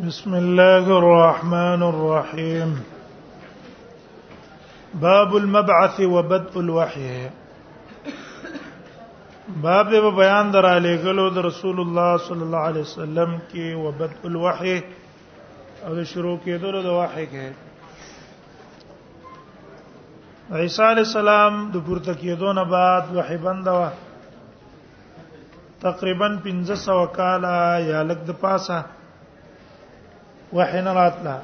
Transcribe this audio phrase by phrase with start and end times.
[0.00, 2.70] بسم الله الرحمن الرحيم
[5.00, 7.08] باب المبعث وبدء الوحي
[9.66, 10.68] باب د بیان در
[11.02, 14.76] غلو د رسول الله صلی الله علیه وسلم کې وبدء الوحي
[15.86, 16.52] او شروع کې
[16.84, 17.48] د وحي کې
[20.62, 23.88] عیسی علی السلام د پورته کېدو نه بعد وحي بندوه
[25.86, 27.54] تقریبا 1500 کاله
[27.92, 28.78] یا لګ د پاسه
[30.52, 31.36] وحین راتلا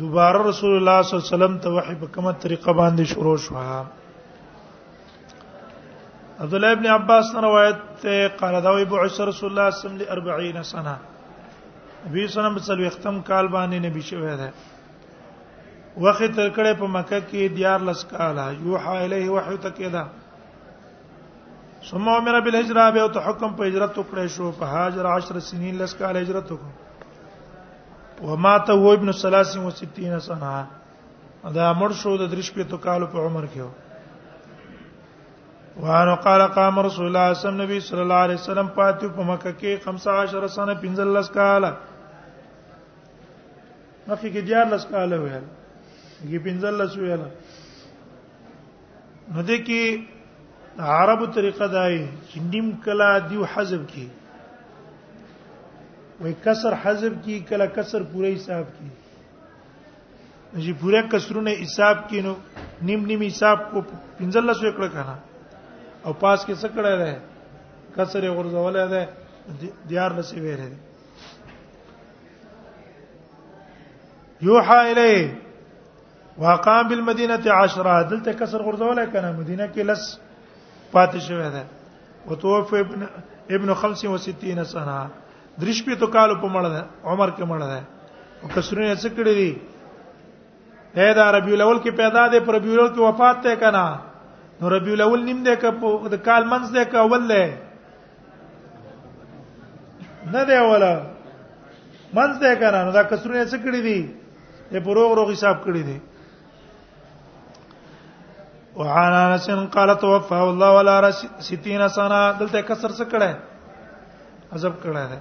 [0.00, 3.54] دوباره رسول الله صلی الله علیه وسلم ته وحی په کومه طریقه باندې شروع شو
[6.44, 9.66] عبد الله ابن عباس روایت ته قال دا وی بعث رسول الله صلی
[10.08, 10.94] الله علیه وسلم 40 سنه
[12.06, 14.48] نبی صلی الله علیه وسلم ختم کال باندې نبی شوی دی
[16.06, 20.04] وخت تر کړه په مکه کې دیار لس کاله یوحا الیه وحی ته کېدا
[21.90, 25.04] ثم امر بالهجره به او ته حکم په هجرت وکړې شو په هاجر
[25.36, 26.85] 10 سنین لس کاله هجرت وکړه
[28.22, 30.66] و ماته و ابن 63 سنه
[31.54, 33.70] دا مړ شو د درش په تو کال په عمر کې و
[35.84, 39.06] وانه قال قام رسول الله صلی الله علیه وسلم نبی صلی الله علیه وسلم پاتو
[39.18, 41.62] په مکه کې 15 سنه 15 کال
[44.08, 45.44] مخکې کې 14 کال ویل
[46.18, 49.82] کې 15 ویل نو دې کې
[50.94, 51.94] عربو طریقه دای
[52.28, 54.04] چې نیم کلا دیو حذف کې
[56.20, 58.88] وای کسر حذف کی کله کسر پوره حساب کی
[60.56, 62.34] چې پوره کسرونه حساب کینو
[62.88, 63.80] نیم نیم حساب کو
[64.18, 65.18] پنځلس وکړه کنه
[66.08, 67.20] او پاس کې څه کړه ده
[67.96, 69.08] کسر یې ورزولې ده
[69.90, 70.78] دیار لسی ویره ده
[74.48, 75.36] یوحا الیه
[76.44, 80.08] واقام بالمدینه 10 دلته کسر غرزوله کنه مدینه کې لس
[80.92, 81.64] پاتې شوی ده
[82.32, 83.06] وتوفى ابن
[83.60, 84.98] ابن 65 سنه
[85.60, 87.80] دریش په تو کال په مړ ده عمر کې مړ ده
[88.42, 89.50] او کسرونه څه کړی دي
[90.96, 93.86] پیدا ربیع الاول کې پیدا ده پر ربیع الاول کې وفات ته کنا
[94.60, 97.40] نو ربیع الاول نیم ده ک په د کال منځ ده ک اول ده
[100.32, 100.94] نه ده ولا
[102.12, 104.00] منځ ده کنا نو دا کسرونه څه کړی دي
[104.72, 105.98] په پروغ روغ حساب کړی دي
[108.82, 109.46] وعن انس
[109.78, 113.30] قال توفى الله ولا 60 سنه دلته کسر څه کړه
[114.56, 115.18] عذاب کړه ده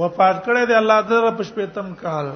[0.00, 2.26] وفات کړی دی الله تعالی په شپېتم کال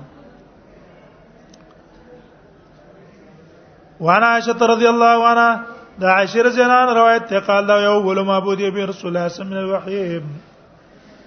[3.99, 5.65] وانا عائشه رضی الله عنها
[6.01, 9.81] دا عشر جنان روایت ته قال دا یو ول معبود به رسول الله صلی الله
[9.81, 10.31] علیه وسلم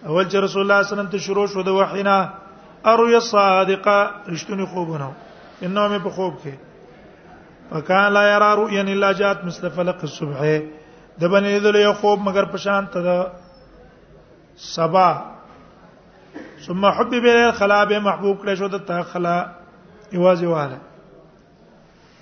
[0.06, 2.18] اول چې رسول الله صلی الله علیه وسلم ته شروع شو د وحینا
[2.90, 5.08] اروی صادقه رښتونی خوبونه
[5.62, 10.50] انه مې په خوب کې فکان لا یرا رؤیا الا جاءت مستفلق الصبح
[11.20, 13.20] د باندې دل یو خوب مگر پشان ته د
[14.64, 15.06] سبا
[16.66, 19.36] ثم حبب الى الخلا به محبوب کړی شو د تا خلا
[20.12, 20.78] ایوازي واله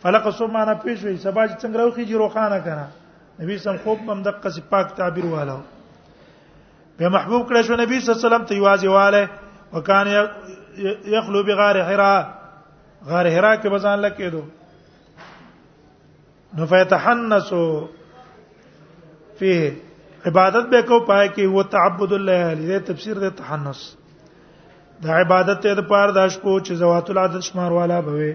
[0.04, 2.86] فلق ثم انا پیشوي سبا چې څنګه راوخی جی روخانه کړه
[3.42, 5.58] نبی سم خوب هم د قصې پاک تعبیر والو
[6.98, 9.24] به محبوب کړی شو نبی صلی الله علیه وسلم ته ایوازي واله
[9.72, 10.12] وکانه
[11.16, 12.14] یخلو بغار حرا
[13.06, 14.42] غار حرا کې بزان لکې دو
[16.58, 17.64] نو فیتحنسو
[19.38, 19.74] فيه
[20.26, 23.80] عبادت به کو پای کې هو تعبد الله دې تفسیر د تحنس
[25.06, 28.32] د عبادت ته د پاره د شپو چې زوات العادت شمار والا بوي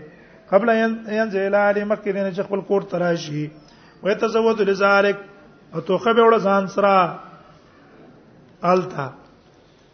[0.51, 3.45] قبل ان زیل علی مکه دین چې خپل کوټ تراشي
[4.03, 5.18] و تزود لذالک
[5.74, 9.07] او توخه به وړ ځان سره التا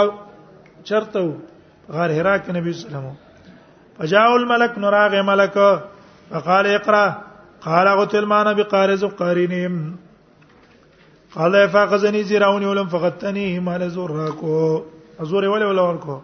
[0.91, 1.23] چرته
[1.97, 5.57] غار حرا کې نبی صلی الله علیه وسلم فجاء الملك نراغه ملک
[6.31, 7.05] فقال اقرا
[7.65, 9.85] قال قتل ما نبي قارز قارنهم
[11.35, 14.83] قال فاخذني زراوني ولم فقدتني ما لزوراكو
[15.27, 16.17] ازور ولا ولا ورکو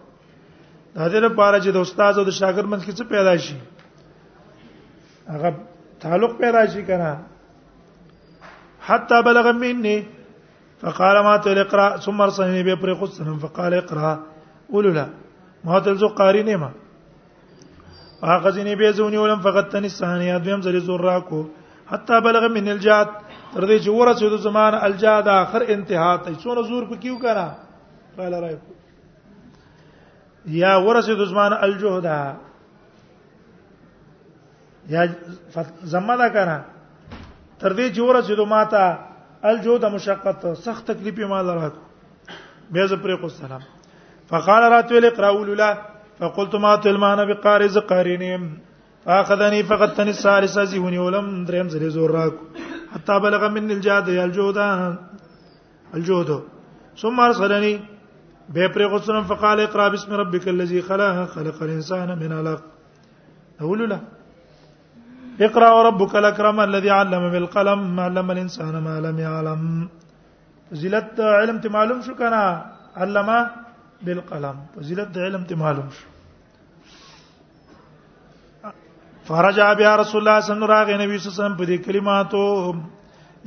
[0.96, 3.56] دا دې لپاره چې د استاد او د شاګرد منځ کې څه پیدا شي
[5.28, 5.54] هغه
[6.04, 7.18] تعلق پیدا شي کنه
[8.90, 9.96] حتا بلغ مني
[10.80, 14.18] فقال ما ته اقرا ثم ارسلني به پر قصن فقال اقرا
[14.72, 15.08] قول لا
[15.64, 16.70] ما ته زو قاری نه ما
[18.22, 21.46] اخذني به زوني ولم فقط تن الثانيه دویم زری زورا کو
[21.86, 23.08] حتا بلغ من الجاد
[23.54, 27.48] تر دې چې ورسېد زمان الجاد اخر انتها ته څونه زور په کیو کرا
[28.16, 28.56] قال راي
[30.46, 32.34] یا ورسېد زمان الجهدا
[34.88, 35.04] یا
[35.82, 36.58] زمدا کرا
[37.58, 38.98] تر دې چې ورسېد ماته
[39.44, 41.72] الجود مشقت سخت تکلیف ما درات
[42.72, 43.60] به ز پرې کو سلام
[44.28, 45.72] فقال رات ویل اقراو لولا
[46.18, 48.42] فقلت ما تلمان بقارز قارینم
[49.04, 52.32] فاخذني فقدتني الثالثه زهوني ولم درم زري زور راك
[52.94, 54.58] حتى بلغ من الجاد الجود
[55.94, 56.42] الجود
[57.00, 57.78] ثم ارسلني
[58.48, 62.62] به پرې کو سلام فقال اقرا بسم ربك الذي خلق خلق الانسان من علق
[63.60, 64.00] اقول له
[65.44, 69.62] اقرا وربك الاكرم الذي علم بالقلم علم الانسان ما لم يعلم
[70.70, 72.42] فضیلت علم ته معلوم شو کنه
[73.04, 73.38] علما
[74.04, 76.06] بالقلم فضیلت علم ته معلوم شو
[79.28, 82.44] فرجع بها رسول الله صلی الله علیه نبی صلی الله علیه وسلم په دې کلماتو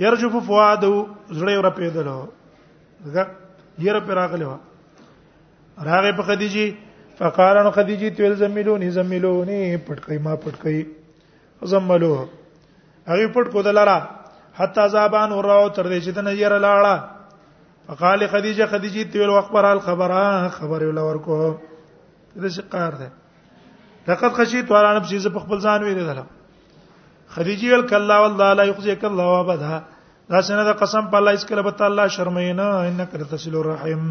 [0.06, 2.16] يرجف فؤاد زړه ور پیدلو
[3.06, 3.28] دغه
[3.80, 4.58] ډیر پر راغله
[5.90, 6.74] راغه په خدیجه
[7.20, 10.99] فقالن خدیجه تل زميلوني زميلوني پټکې ما پټکې
[11.62, 12.28] زملوه
[13.12, 14.00] هغه پټ کو دلرا
[14.60, 20.48] حتا زابان وراو تر دې چې د نیر لاړه فقال خدیجه خدیجه تیل وخبر الخبره
[20.58, 21.38] خبر ول ورکو
[22.36, 23.10] دا څه قار ده
[24.12, 26.28] لقد خشیت وانا نفسي ز په خپل ځان ویل دلم
[27.38, 29.72] خدیجه ول کلا والله لا یخزیک الله ابدا
[30.30, 34.08] دا څنګه د قسم په الله اسکل به تعالی شرمینا انک لتصل الرحیم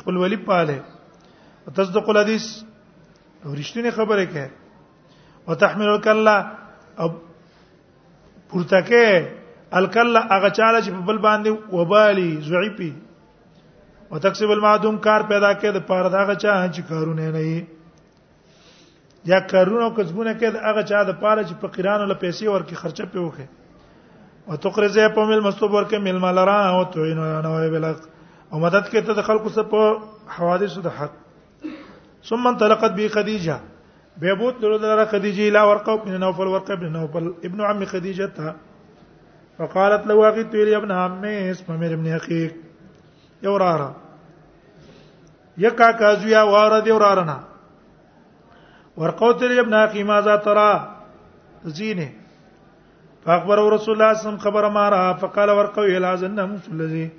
[0.00, 0.82] خپل ولی پاله
[1.76, 2.44] تصدق الحدیث
[3.44, 4.46] ورشتنی خبره کوي
[5.48, 6.38] وتحمل الکلا
[7.00, 7.08] او
[8.48, 9.32] پورتکه
[9.78, 12.90] الکلا هغه چاله چې په بل باندې وبالي ضعیفي
[14.10, 17.66] وتکسب المعدوم کار پیدا کړي د پاره دا غچا چې کارونه نه وي
[19.32, 23.04] یا کارونه او کسبونه کړي دا غچا د پاره چې فقیرانو له پیسې ورکی خرچه
[23.12, 23.48] پیوخه
[24.50, 28.06] او تقرزه په مل مستوب ورکه مل مالرا او توین او بلغ
[28.50, 31.20] او مدد کې ته د خلکو سره په حوادثو د حق
[32.30, 33.60] ثم انطلقت به خدیجه
[34.20, 38.54] بيبوت لولدار خديجه الى ورقه بن نوفل ورقه بن نوفل ابن عم خديجه
[39.58, 42.56] فقالت له واغت لي ابن عمي اسم من ابن اخيك
[43.42, 43.96] يورارا
[45.58, 47.38] يكا كازويا وارد يورارنا
[48.96, 50.96] ورقوت لي ابن اخي ماذا ترى
[51.64, 52.10] زينه
[53.24, 57.10] فاخبر رسول الله صم خبر ما را فقال ورقو الى ظن مسلذي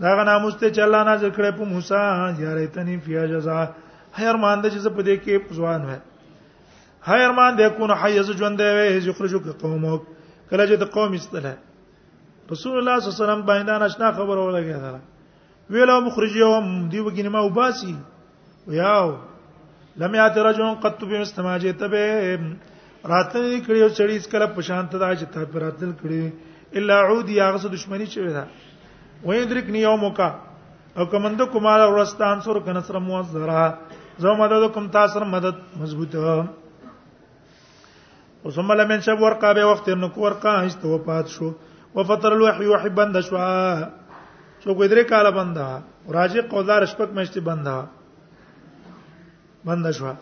[0.00, 3.66] دا غنا مسته چې الله نازل کړې په موسی یا ریتنی فیا جزاء
[4.14, 5.98] هر مان د چې په دې کې پزوان وای
[7.08, 9.94] هيرمان د کو نه حيز ژوند دی وي یخرجو قومو
[10.50, 11.52] کله چې د قوم استله
[12.52, 14.92] رسول الله صلی الله علیه وسلم باندې نشنا خبر ولګی دا
[15.74, 17.94] ویلو مخرجهم دی وګینه ما وباسي
[18.80, 19.08] یاو
[20.04, 22.04] لم یات رجل قد بمستما جئت به
[23.12, 26.20] راتل کړیو چړی اس کله پشانت دا چې تا راتل کړی
[26.80, 28.44] الا عود یاغه دښمنی چوي دا
[29.24, 30.30] وې درکنی یوم کا
[30.96, 33.70] او کمند کومال ورستان سور کنسر موذرا
[34.22, 36.42] زو مدد کوم تاسو مدد مضبوطه
[38.44, 41.52] وثم لم ينشب ورقه به وخت نو کو ورقه است وفات شو
[41.94, 43.36] وفتر الوحي وحب بند شو
[44.64, 45.66] شو کو درې کاله بندا
[46.10, 47.84] راجع قولدار شپک مشتي بندا
[49.64, 50.12] بند شو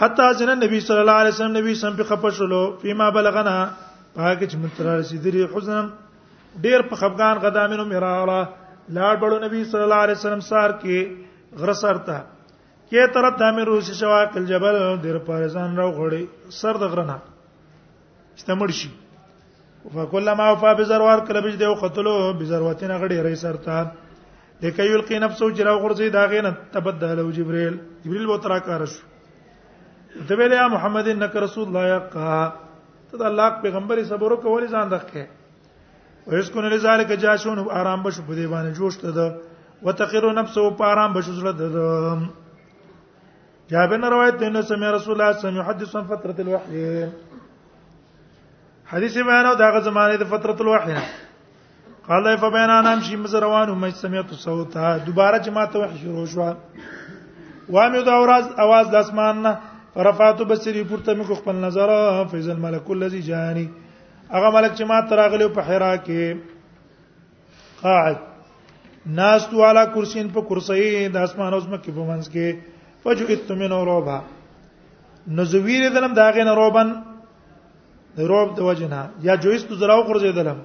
[0.00, 3.66] حتا جن نبی صلی الله علیه وسلم نبی سم په خپشلو فيما بلغنا
[4.14, 5.88] پاکه چې متر رسیدري حزن
[6.60, 8.40] ډیر په خفغان غدامینو میراله
[8.92, 12.20] لاړ بړو نبی صلی الله علیه وسلم سار کې غرسرته
[12.92, 16.22] کې تر تامې روسي شواک الجبل در پارزان راو غړي
[16.60, 17.14] سر د غرنه
[18.38, 18.90] استمر شي
[19.94, 23.78] فکلما وفا بزروار کله بج دیو قتلو بزرواتین غړي رې سرته
[24.64, 28.98] لکه یلقي نفسه جرا غرزي دا غینه تبدل جبريل جبريل و ترا کارش
[30.28, 32.36] ته ویل یا محمد انک رسول الله یقا
[33.14, 35.24] ته الله پیغمبر صبر کولی ځان دغه
[36.26, 40.70] ویس کو نه لذالک جاشون آرام بشو په دی باندې جوش ته ده وتقیر نفسه
[40.82, 42.30] په آرام بشو زړه ده
[43.72, 47.06] جابر روایت انه سمع رسول الله صلی الله علیه وسلم فتره الوحی
[48.92, 50.94] حدیث بیان او دغه زمانه د فتره الوحی
[52.08, 54.76] قال فبين انا امشي مزروان وما سمعت صوت
[55.06, 56.54] دوباره چې ماته وحی شروع شو
[57.70, 59.52] وامه د اورز आवाज د اسمان نه
[59.94, 61.92] فرفعت بصري پورته مې خپل نظر
[62.32, 63.70] فاذا الملك الذي جاني
[64.34, 66.36] هغه ملک چې ما تراغلی په حرا کې
[67.80, 68.16] قاعد
[69.22, 72.71] ناس تو علا کرسین په کرسۍ د اسمان اوس مکه په منځ کې
[73.04, 74.16] فجئت من روبا
[75.38, 76.88] نزویر دلم داغه نه روبن
[78.30, 80.58] روب د وجنه یا جویست زراو قرزه دلم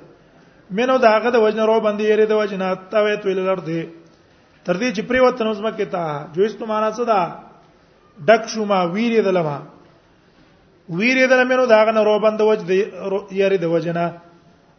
[0.78, 3.80] مینو داغه د وجنه روبن دی یری د وجنه تا وې تویل لرته
[4.66, 6.04] تر دې چې پریوت نوزمه کې تا
[6.36, 7.22] جویست معنا څه دا
[8.28, 9.48] ډک شو ما ویرې دلم
[11.00, 14.06] ویرې دلم مینو داغه نه روبن د وجه یری د وجنه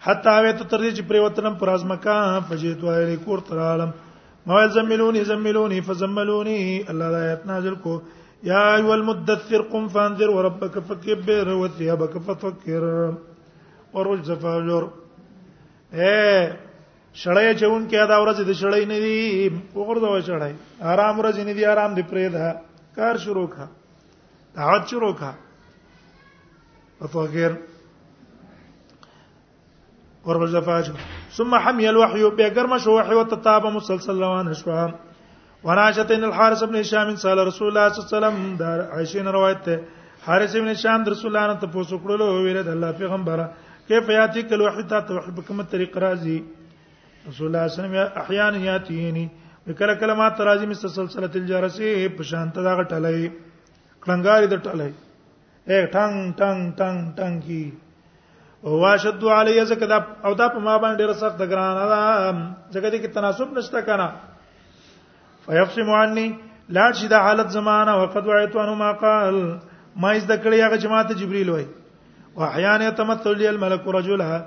[0.06, 3.90] حتی اوی ته تر دې چې پریوتنم پرازمکا پجې توایې کور ترالم
[4.47, 8.00] نو زملونی زملونی فزملونی الله دا آیت نازل کو
[8.42, 12.85] یا ایو المدثر قم فانذر وربك فكبر وثيابك فطهر
[13.95, 14.83] ورجز فاجر
[15.92, 16.49] اے
[17.21, 20.52] شړای چون کې دا ورځ د شړای نه دی وګورځو شړای
[20.83, 22.57] آرام ورځ نه دی آرام دی پرې ده
[22.97, 23.66] کار شروع کا
[24.57, 25.33] دعوت شروع کا
[27.12, 27.50] فقیر
[30.26, 30.90] اور بل زفاج
[31.37, 34.70] ثم حمي الوحي بيغرم شو وحي وتتاب مسلسل روان شو
[35.64, 39.30] وانا عائشه بن الحارث بن هشام سال رسول الله صلى الله عليه وسلم دار عائشه
[39.38, 39.75] روایت ده
[40.26, 43.46] حارث بن هشام در رسول الله ته پوسو کړلو ویره د الله پیغمبره
[43.88, 46.37] كيف ياتيك الوحي ته وحي بكم الطريق رازي
[47.28, 49.26] رسول الله صلى الله عليه وسلم احيانا ياتيني
[49.68, 53.28] وکله کلمات ترازی مست سلسله الجرسی په شانت دا غټلای
[54.04, 54.90] کلنګاری د ټلای
[55.70, 57.62] اے ټنګ ټنګ ټنګ ټنګ کی
[58.64, 62.90] هو شد علی زکه دا او دا په ما باندې ډیره سخت ګرانه ده زکه
[62.90, 64.08] دې کې تناسب نشته کنه
[65.46, 66.28] فیفسم عنی
[66.78, 69.36] لا شد حالت زمانہ وقد وعیت انه ما قال
[69.96, 71.66] ما از د کړي هغه جماعت جبرئیل وای
[72.34, 74.38] او احیان یتمثل الملک رجلها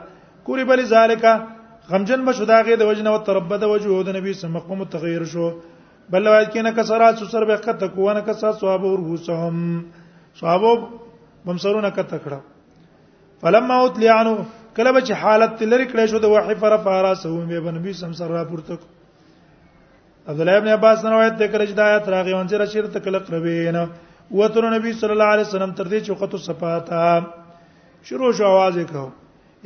[0.50, 1.25] کوری بل ذالک
[1.89, 5.50] غمجن به شداغه د وجنه وتربد وجوه د نبی صلی الله علیه وسلم متغیر شو
[6.09, 10.69] بل روایت کې نه کسرات سر به قط کو نه کسا صحاب او رؤسهم صحاب
[11.45, 12.39] بمسرونه کته کړه
[13.41, 14.38] فلما اوتلیانو
[14.77, 18.12] کله به چې حالت لری کړې شو د وحی فر فاراسه مې به نبی سم
[18.17, 18.77] سره راپورته
[20.31, 23.77] عبد الله ابن عباس روایت ده کړه چې د آیت راغی وانځي رشید تکل قربین
[24.39, 29.07] وتر نبی صلی الله علیه وسلم تر دې چې وخت صفاتا شروع شو आवाज وکاو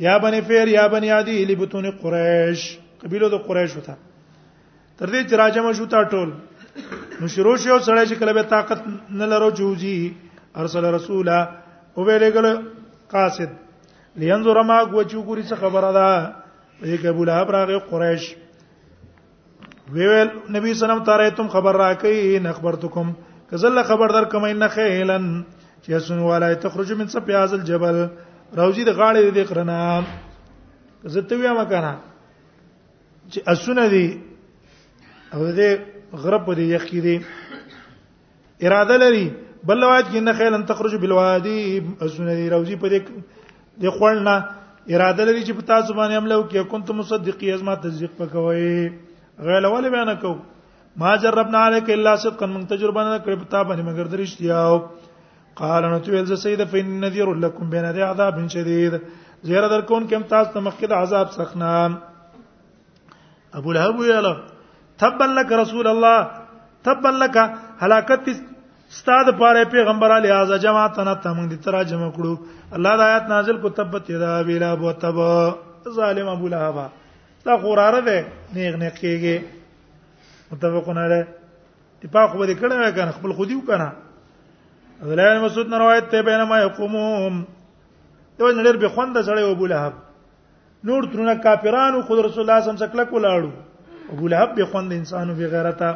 [0.04, 2.64] یا بنی فیر یا بنی عدی لبتون قریش
[3.02, 3.96] قبیله د قریش وته
[4.98, 8.88] تر دې چې راجمه شو تا ټول نو شروع شو سړی چې کله به طاقت
[9.22, 9.98] نه لرو جوزي
[10.64, 12.50] ارسل رسولا او ویلګل
[13.12, 13.60] قاصد
[14.20, 16.32] لینظر ما کوچو ګوري څه خبره ده
[16.94, 18.24] یک ابو لهب راغی قریش
[19.94, 23.12] ویل نبی سلام تعالی تم خبر راکې ان خبرتکم
[23.50, 25.32] کزل خبر در کوم ان خیلن
[25.82, 28.00] چې سن ولای تخرج من سپیاز الجبل
[28.56, 30.04] روزی د غاړې دې قرنا
[31.16, 31.96] زته ویا مکانا
[33.28, 34.06] چې اسونه دي
[35.34, 35.78] او دې
[36.16, 37.22] غرب دې یخ کې دي
[38.62, 39.28] اراده لري
[39.70, 41.62] بل روایت کې ان خیلن تخرج بالوادي
[42.00, 43.00] اسونه دي روزی په دې
[43.80, 44.34] د خپلنا
[44.92, 48.80] اراده لري چې په تاسو باندې عمل وکړي كنت مصدقي ازما تصدیق پکوي
[49.48, 50.32] غیر اول بیان کو
[51.02, 54.58] ما جربنا عليك الا صدقا من تجربه نه کړ په تا باندې مگر درشتیا
[55.60, 58.98] قال نو تو ال سيد فان نذير لكم بين عذاب شديد
[59.50, 61.72] زیرا در کون کوم تاسو تمخید عذاب سخنا
[63.60, 64.32] ابو لهب ویلا
[65.04, 66.30] تبا لك رسول الله
[66.88, 67.36] تبا لك
[67.86, 68.30] هلاکت
[68.98, 72.34] ستاد پاره پیغمبر علی اعز جماعت نه تم دي ترا جمع کړو
[72.78, 75.16] الله د آیات نازل کو تبت یدا ویلا بو تب
[75.98, 76.76] ظالم ابو لهب
[77.44, 78.18] دا قراره ده
[78.54, 79.36] نیغ نه کیږي
[80.52, 81.20] متفقون علی
[82.04, 83.88] اتفاق به کړه وای کنه خپل خودی وکنه
[85.02, 87.42] عبدالله بن مسعود روایت ته بینما یقومون
[88.38, 89.92] ته نړیر به خوند سره ابو لهب
[90.90, 93.50] نور ترونه کافرانو خود رسول الله صلی الله علیه وسلم څخه کلاړو
[94.16, 95.92] ابو لهب به خوند انسانو به غیرته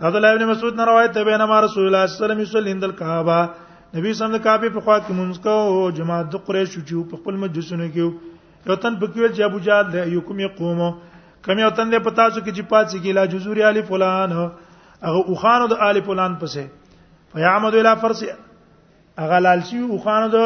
[0.00, 2.72] عبد الله ابن مسعود نے روایت ہے بینما رسول اللہ صلی الله علیه وسلم یصلی
[2.76, 3.36] عند الکعبہ
[3.96, 7.12] نبی صلی الله علیه وسلم کعبه په خوا کې مونږ کو جماعت د قریش چې
[7.12, 8.02] په خپل مجلسونه کې
[8.66, 10.80] یو تن په کې چې ابو جهل د یوکم یقوم
[11.48, 15.22] کم یو تن د پتا څو کې چې پات کې لا جزور علی فلان هغه
[15.30, 18.24] او خان د علی فلان پسې فیعمد الی فرس
[19.24, 20.42] هغه لال شي او خان د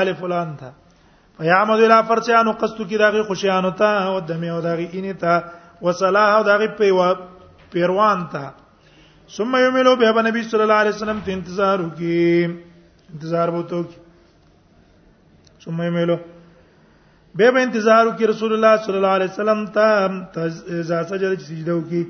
[0.00, 0.70] علی فلان تھا
[1.40, 5.86] فیعمد الی فرس انو قصد کې دغه خوشیانو ته او دمه او دغه اینه ته
[5.88, 7.10] وصلاح او دغه پیوا
[7.74, 8.54] پیروان ته
[9.36, 12.18] ثم یملو به نبی صلی الله علیه وسلم ته انتظار وکي
[13.14, 13.80] انتظار وته
[15.64, 16.16] ثم یملو
[17.38, 19.86] به به انتظار وکي رسول الله صلی الله علیه وسلم ته
[20.80, 22.02] اذا سجد سجده وکي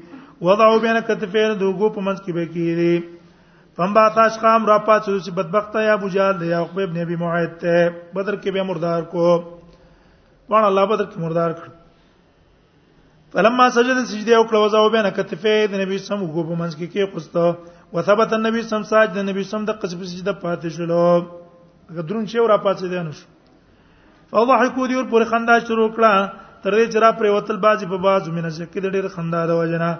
[0.47, 2.95] وضعوا بین کتفین دوغو په منځ کې به کیږي
[3.77, 7.17] فم با تاش قام را پات چې بدبخته یا ابو جهل یا عقبه ابن ابي
[7.25, 7.65] معيط
[8.15, 9.27] بدر کې به مردار کو
[10.49, 11.84] وان الله بدر کې مردار کړ
[13.35, 16.87] فلما سجد سجده وکړه او زاو بینه کتفه د نبی سم وګو په منځ کې
[16.93, 17.45] کې قسطه
[17.97, 21.05] وثبت النبي سم ساج د نبی سم د قصب سجده پاتې شلو
[21.97, 23.13] غدرون چې ورا پاتې دی نو
[24.35, 27.99] فضحکوا دی ور پر خندا شروع کړه تر دې چې را پر وتل بازي په
[28.07, 29.91] بازو مینه چې د ډېر خندا د وجنا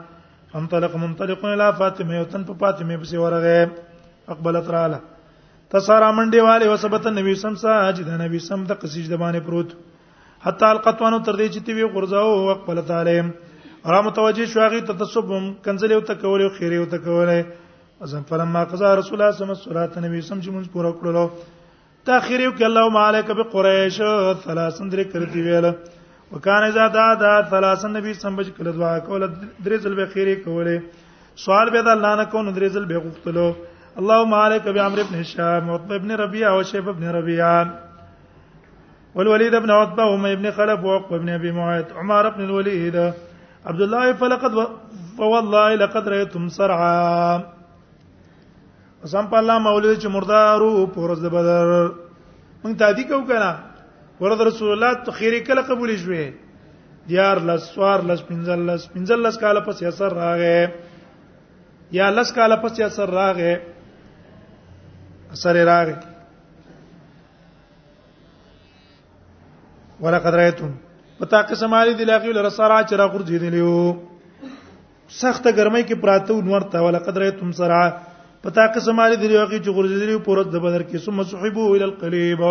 [0.63, 5.01] انطلق منطلق الى فاطمه وتن په فاطمه پسې ورغه اقبلت رااله
[5.75, 9.77] تسارا منډي والے وسبت النبي سم ساج د نبی سم د قصب سجده باندې پروت
[10.47, 13.29] حتا القطوانو تر دې چې تی وی غرزاو او خپل تعلیم
[13.93, 17.31] را متوجه شو هغه تتصبم کنزل یو تکول او خیر یو تکول
[18.07, 20.91] ازم فلما قضا رسول الله صلی الله علیه وسلم صلات نبی سم چې مونږ پورا
[20.99, 21.25] کړلو
[22.11, 23.97] تاخير یو کې اللهم عليك بقريش
[24.47, 25.71] ثلاثن درې کړی ویل
[26.35, 30.35] وکانه اذا دا دا ثلاثن نبی سم بچ کړل دعا کول درې ځل به خیره
[30.45, 30.83] کوله
[31.47, 35.73] سوال به د الله نه کو درې ځل به غوښتلو اللهم عليك بعمر بن هشام
[35.75, 37.84] وعتبه بن ربيعه وشيبه بن ربيعه
[39.17, 42.97] والوليد بن عتبة وأم ابن خلف وعقبة بن أبي معيط عمار بن الوليد
[43.67, 44.69] عبد الله فلقد
[45.19, 47.39] فوالله لقد رأيتم سرعا
[49.05, 51.67] قسم الله مولوی چې مردارو پورز د بدر
[52.65, 53.57] موږ تادی کو کنه
[54.21, 56.31] ورد رسول الله تخیری کله قبول شوې
[57.09, 62.57] ديار لس سوار لس پنځل لس پنځل لس کاله پس اثر راغې یا لس کاله
[62.57, 63.55] پس اثر راغې
[65.33, 66.14] اثر راغې
[70.03, 70.71] ولقد رايتم
[71.19, 73.77] پتا قسم علی دی لاقی ول رسارا چر غور جیدلیو
[75.23, 77.83] سخت ګرمۍ کې پراته ونور تا ولقد رايتم سرا
[78.47, 81.85] پتا قسم علی دی لاقی چې غور جیدلیو پورت د بدر کې ثم صحبو ال
[81.87, 82.43] القلیب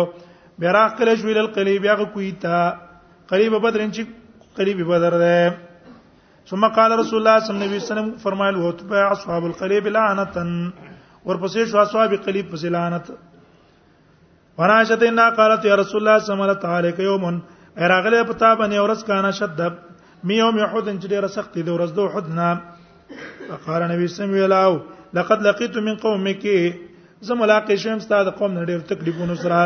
[0.64, 2.56] بیرا قلج ال القلیب هغه کویتا
[3.34, 5.52] قریب بدر چې قریب بدر ده
[6.50, 11.70] ثم قال رسول الله صلی الله علیه وسلم فرمایل وو تبع اصحاب القلیب لعنتا ورپسې
[11.70, 13.14] شو اصحاب قلیب پسې لعنت
[14.58, 17.24] وراشت ان قالت يا رسول الله سملت عليك يوم
[17.84, 19.60] اراغله پتا باندې اورس کانا شد
[20.28, 22.48] می یوم یحد ان جری رسخت دی ورځ دو حدنا
[23.64, 24.74] فقال نبی سم ویلاو
[25.14, 26.44] لقد لقيت من قومك
[27.26, 29.60] زه ملاقات شوم ستاسو قوم نه ډیر تکلیفونو سره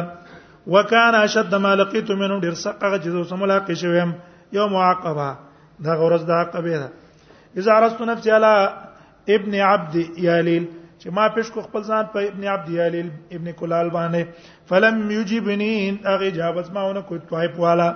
[0.77, 4.13] وکانا شد ما لقيت منهم ډیر سقغه چې زه ملاقات شوم
[4.59, 5.29] یوم عقبه
[5.87, 6.93] دا غرض د عقبه ده
[7.63, 10.69] اذا عرضت نفسي على ابن عبد ياليل
[11.01, 15.73] چې ما پېښ کو خپل ځان په ابن عبد ياليل ابن کلال باندې فلم یجبنی
[16.13, 17.89] اغه اجابت ماونه کوئی طائف والا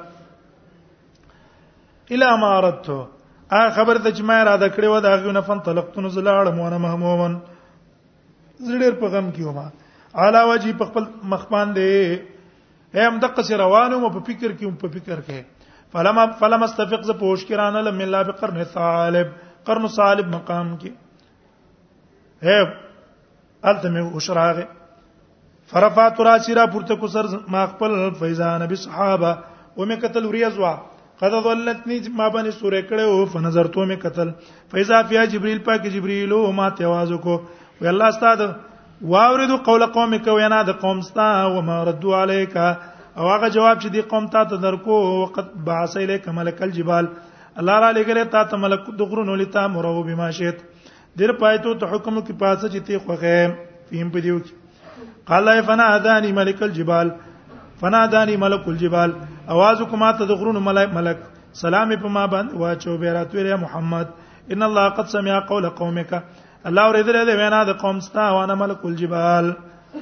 [2.14, 5.58] الا ما اردت ا خبر د چې ما اراده کړې و دا غو نه فن
[5.68, 7.34] طلقت نو زلاړم وانا مهمومن
[8.68, 11.96] زړیر په غم کې ومه علا وجه په خپل مخبان دی
[12.96, 17.18] هم د قص روانو مو په فکر کې په فکر کې فلما فلما استفق ز
[17.24, 19.36] پوش کې رانه لم الله بقرن ثالب
[19.70, 24.68] قرن ثالب مقام کې هه التمه وشراغه
[25.72, 29.36] فرفات راسی را پورته کو سر ما خپل فیضان بصحابه
[29.76, 30.72] و می قتل ریزوا
[31.20, 34.28] قد ظلتنی ما باندې سورې کړو فنظر تو می قتل
[34.72, 37.38] فیضا فیا جبرئیل پاک جبرئیل او ما تواز کو
[37.80, 38.40] وی الله استاد
[39.02, 43.80] واورد قول قوم کو ینا د قوم ستا و ما ردوا الیک او هغه جواب
[43.82, 47.08] چې دی قوم تا ته درکو وقت بعث الیک ملک الجبال
[47.56, 50.62] الله را لګره تا ته ملک د غرونو لتا مرو بما شئت
[51.18, 53.58] دیر پایتو ته حکم کې پاسه چې تی خوغه
[53.90, 54.61] فهم پدیو کې
[55.26, 57.08] قال فنا فناداني ملك الجبال
[57.80, 59.10] فناداني ملك الجبال
[59.50, 60.56] اواز کما ته دغرون
[60.96, 61.18] ملک
[61.54, 64.06] سلام په ما باندې واچو به راتوی محمد
[64.52, 66.22] ان الله قد سمع قول قومك
[66.66, 69.52] الله ادری دې وینا د قوم ستا وانا ملک الجبال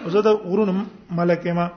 [0.06, 1.68] وزد غرون ملک ما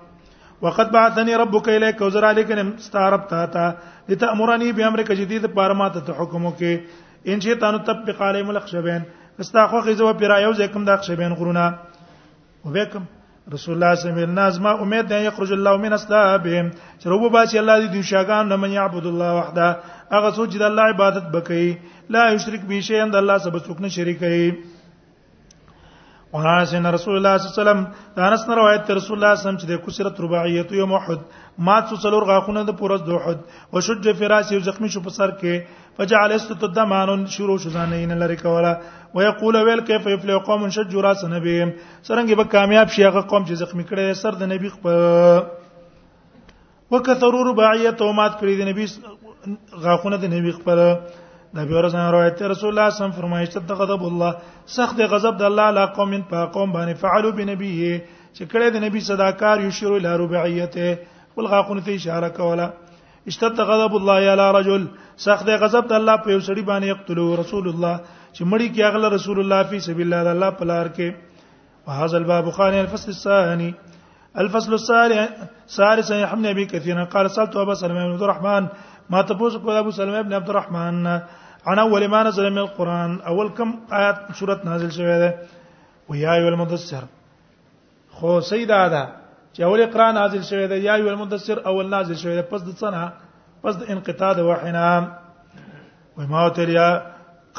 [0.62, 3.76] وقد بعثني ربك اليك وزر عليك استعربت تا
[4.10, 6.80] لتامرني بامرك جديد بارمات ته حکم وکي
[7.28, 9.02] ان شي تانو تطبق عليهم الاخشبين
[9.40, 11.74] استا خو خيزه و زکم د
[12.66, 13.04] وبکم
[13.52, 16.68] رسول الله صلی الله علیه وسلم نازما امید ده یخرج الله من اصلابهم
[17.02, 19.68] چې رب باسي الله دې دوشاګان نه من یعبد الله وحده
[20.16, 21.66] هغه سوچ د الله عبادت بکې
[22.14, 24.50] لا یشرک به شیئا د الله سبحانه څوک نه شریک کوي
[26.34, 27.82] واسن رسول الله صلی الله علیه وسلم
[28.16, 30.94] دا انس نه روایت رسول الله صلی الله علیه وسلم چې د کسرت رباعیت یوم
[30.98, 31.20] احد
[31.66, 33.40] ما څو څلور غاخونه د پورز د احد
[33.74, 38.38] او شج فراس یو زخمی شو په سر کې فجعل استدمانون شروع شو ځانین لری
[38.42, 38.74] کوله
[39.20, 43.62] ويقول ويل كيف يفلح قوم شج راس نبي سرنګ به کامیاب شي هغه قوم چې
[43.64, 44.98] زخمی کړي سر د نبی خپل
[46.98, 50.82] وکثروا رباعیت او مات کړی د نبی غاخونه د نبی خپل
[51.56, 54.34] دا به ورځ نه روایت رسول الله صلی الله علیه وسلم فرمایي چې غضب الله
[54.78, 57.96] سخت غضب د الله علی قوم په قوم باندې فعلوا بنبیه
[58.36, 60.88] چې کړه د نبی صداکار یشیرو الی ربعیته
[61.36, 62.66] والغاقون ته اشاره کوله
[63.32, 64.86] اشتد غضب الله علی رجل
[65.28, 67.94] سخت غضب د الله په یو سړي باندې یقتلو رسول الله
[68.34, 72.18] چې مړی کې اغله رسول الله فی سبیل الله د الله په لار کې وهذا
[72.22, 73.70] الباب خان الفصل الثاني
[74.44, 78.68] الفصل الثالث يحمل ابي كثير قال سالت ابا سلمة بن عبد الرحمن
[79.10, 81.08] ما تبوس ابو سلمة بن عبد الرحمن
[81.70, 85.30] انا اول ما نزل من القران اول کم آیات صورت نازل شوه ده
[86.10, 87.04] و یا ایو المدثر
[88.18, 89.04] خو سیدا ده
[89.56, 92.72] چې اول اقرا نازل شوه ده یا ایو المدثر اول نازل شوه ده پس د
[92.80, 93.12] څنګه
[93.64, 94.88] پس د انقطاع د وحینا
[96.18, 96.88] و ما تریا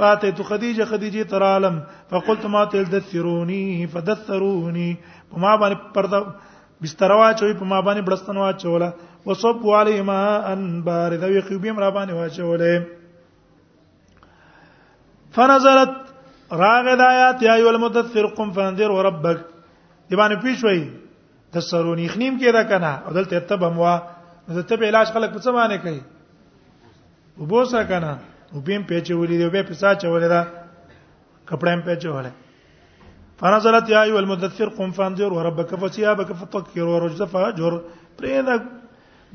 [0.01, 1.79] فاته تو خدیجه خدیجه ترالم
[2.11, 3.63] فقلت ما تلدثروني
[3.95, 4.85] فدثروني
[5.31, 8.93] په ما باندې پرده بستر واچوي په ما باندې بلستان واچوله
[9.31, 10.21] وصب علیهما
[10.53, 12.87] ان بارد ويقبیم را باندې واچوله
[15.35, 15.91] فرزلت
[16.63, 19.37] راغ دایات یا ایو المدثر قم فانذر وربک
[20.09, 20.81] دی باندې پیښوي
[21.53, 23.95] د سرونی خنیم کې دا کنه او دلته تب هموا
[24.57, 26.01] د تب علاج خلک په څه باندې کوي
[27.41, 28.11] وبوسه کنه
[28.55, 30.41] وبیم پیچولې دی وبې پسا چولې دا
[31.51, 32.31] کپڑے په چولې
[33.39, 37.73] فنزلت یا ایو المدثر قم فانذر وربک فثيابك فتطهر ورجز فاجر
[38.19, 38.55] پرېدا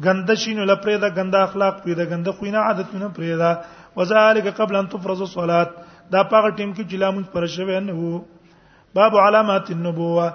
[0.07, 3.51] ګنده شینو لپاره دا ګنده اخلاق پیدا ګنده خوینه عادتونه پرېدا
[3.97, 5.69] وذالک قبل ان تفرض الصلاه
[6.13, 8.23] دا پاغه ټیم کې چې لامون پر شوی نه وو
[8.99, 10.27] باب علامات النبوه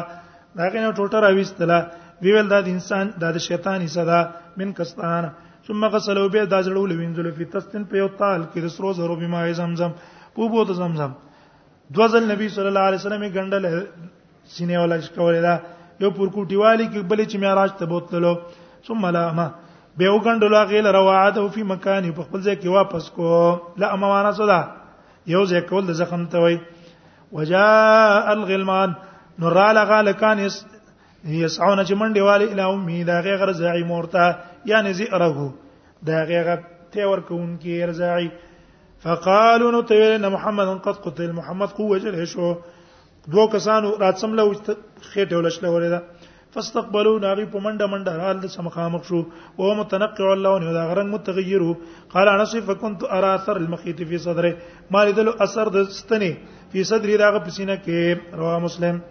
[0.60, 1.79] داغه نو ټوټه راويستله
[2.21, 4.17] وی ول دا د انسان دا د شیطان حصہ ده
[4.60, 5.23] من کستان
[5.67, 9.15] ثم غسلوا به دا جړول وینځل فی تستن په یو تال کې د سرو زرو
[9.21, 9.91] بما زمزم
[10.38, 11.12] په بو ته زمزم
[11.97, 13.65] دوزل نبی صلی الله علیه وسلم ګندل
[14.53, 15.53] سینې ولا شکولې دا
[16.03, 18.34] یو پورکوټی والی کې بلې چې معراج ته بوتللو
[18.88, 19.47] ثم لا ما
[19.97, 24.07] به وګندل هغه ل رواعته فی مکان په خپل ځای کې واپس کو لا ما
[24.13, 24.60] وانا صدا
[25.34, 26.57] یو ځای کول د زخم ته وای
[27.31, 28.93] وجاء الغلمان
[29.41, 30.45] نور را لغه لکان
[31.25, 35.49] یسعون چې منډه والی اله امه دا غیر رضاعی مورته یعنی زئرغه
[36.07, 36.47] دا غیر
[36.91, 38.29] ته ورکون کې رضاعی
[39.03, 42.53] فقالوا نتویل ان محمد قد قتل محمد قوه جل شو
[43.34, 44.43] دو کسانو راتسم له
[45.12, 46.01] خېټه ولشل وریدا
[46.53, 49.21] فاستقبلوا ناغي په منډه منډه حال د سمخامخ شو
[49.60, 51.73] او متنقع اللون دا غرنګ متغیر
[52.13, 54.53] قال انا صف كنت ارى اثر المخيط في صدره
[54.91, 59.01] ما لیدل اثر د ستنې په صدري راغ پسینه کې رواه مسلم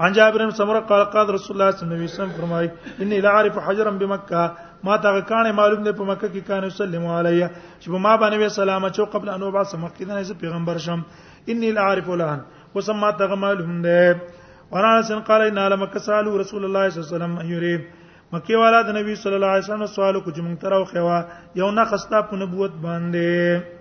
[0.00, 2.68] عن جابر بن سمره قال قال رسول الله صلی الله علیه وسلم فرمای
[3.02, 4.50] انی لا اعرف حجرا بمکه
[4.84, 8.48] ما ته کانه معلوم دی په مکه کې کانه سلم علیه چې ما باندې وی
[8.48, 11.00] سلام چو قبل انو با سمخ کې نه پیغمبر شم
[11.48, 12.40] انی لا اعرف الان
[12.74, 14.02] وسما ته معلوم دی
[14.72, 17.80] وانا سن قال ان لمکه سالو رسول الله صلی الله علیه وسلم یریب
[18.32, 21.24] مکی والا د نبی صلی الله علیه وسلم سوال کو چې مونږ تر او خوا
[21.62, 23.73] یو نه خستا په نبوت باندې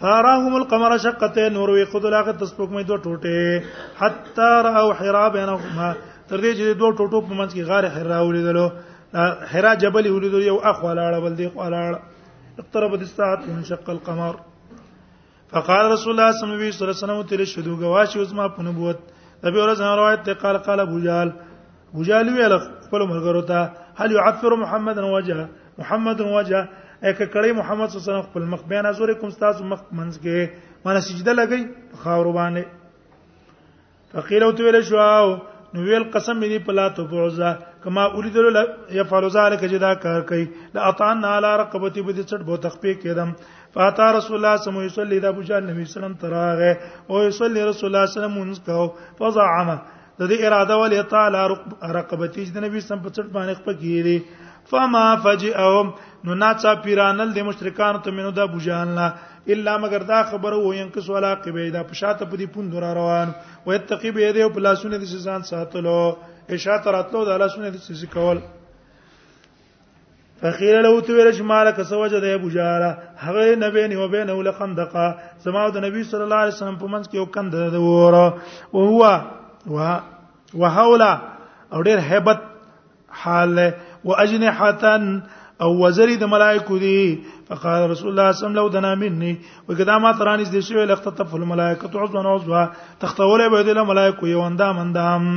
[0.00, 3.62] فراهم القمر شقته نور وی خدلاغه تسپوکمې دوه ټوټه
[4.00, 5.88] حتا راو حرا بینهما
[6.30, 8.66] تر دې چې دوه ټوټو په منځ کې غار حرا ولیدلو
[9.52, 14.34] حرا جبل ولیدو یو اخو لاړه بل دی قلاړه اقتربت الساعه انشق القمر
[15.50, 18.98] فقال رسول الله صلی الله علیه وسلم تل شدو گواش اوس ما په نبوت
[19.46, 21.28] نبی ورځ روایت ته قال قال ابو جال
[21.92, 23.62] ابو جال ویل خپل مرګرو ته
[24.02, 25.48] هل يعفر محمد وجهه
[25.82, 26.66] محمد وجهه
[27.08, 30.12] اګه کړي محمد صلی الله علیه وسلم خپل مخ بیان ازور کوم تاسو مخ منځ
[30.20, 31.62] کې مانه سجده لګی
[32.04, 35.02] خاور باندې فقیل او تو له شو
[35.74, 37.50] نو ویل قسم دې پلا تو بعزا
[37.86, 38.62] کما اريد له
[39.00, 43.34] يفعل ذلك جدا کار کوي لا اطعن على رقبتي بده چټ بو تخپی کېدم
[43.76, 47.64] فاتا رسول الله صلی الله علیه وسلم د ابو جان نبی سلام تراغه او يصلي
[47.72, 48.86] رسول الله صلی الله علیه وسلم انکو
[49.22, 49.76] فزعمه
[50.22, 54.16] د دې اراده ولې تعالی رقبتي د نبی سم په چټ باندې خپل کېدی
[54.70, 55.90] فما فجئهم
[56.24, 59.08] نو ناڅا پیرانل د مشرکان ته منو د بوجان لا
[59.54, 63.32] الا مگر دا خبره و ين کس ولا قبی دا پشاته پدی پوند را روان
[63.66, 65.98] و یتقی به دې په لاسونه د سزان ساتلو
[66.56, 68.40] اشاره راتلو د لاسونه د سز کول
[70.40, 72.90] فقیل له تو ورج مالک سوجه د ابو جاره
[73.26, 75.06] هغه نبی نه وبینه لخندقه
[75.44, 78.26] سماو د نبی صلی الله علیه وسلم په منځ کې یو کند د وره
[78.72, 79.86] او هو
[80.56, 82.42] وهولا او ډېر hebat
[83.22, 83.58] حال
[84.08, 85.04] واجنحتن
[85.64, 86.98] او وزری د ملائکو دی
[87.48, 89.34] فقال رسول الله صلی الله علیه وسلم دنا مني
[89.68, 92.62] وکدا ما ترانیز دي شوی لخت تطف الملائکه عضوا عضوا
[93.04, 95.28] تختول به د ملائکو یو اندام اندام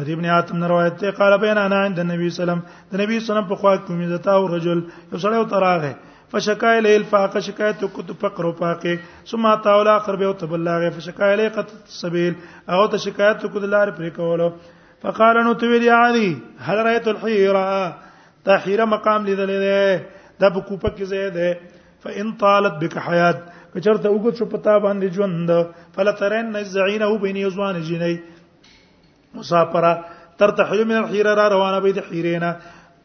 [0.00, 3.00] ادی ابن عاطم روایت ته قال بین انا عند النبي صلی الله علیه وسلم د
[3.04, 5.94] نبی صلی الله علیه وسلم په خوا کې مزتا او رجل یو سړی تراغه
[6.30, 8.94] فشکای له الفاق شکایت کو د فقر او فاقه
[9.32, 12.34] ثم تاول اخر به او تبلاغه فشکای له قط سبیل
[12.78, 14.48] او ته شکایت کو د لار پرې کولو
[15.06, 16.28] فقال نو تو ویلی علی
[16.68, 17.68] هل رايت الحیرا
[18.46, 21.54] دا حيره مقام لیدلې ده دا په کوپه کې ځای
[22.06, 23.38] فان طالت بک حیات حيات
[23.76, 25.52] کچرته وګت شو پتا باندې ژوند
[25.94, 28.18] فل ترن نزعین او نزعينه بين يزوان جني
[29.38, 29.94] مسافره
[30.38, 32.52] ترتحل من الحیرا را روانه بيد حيرينا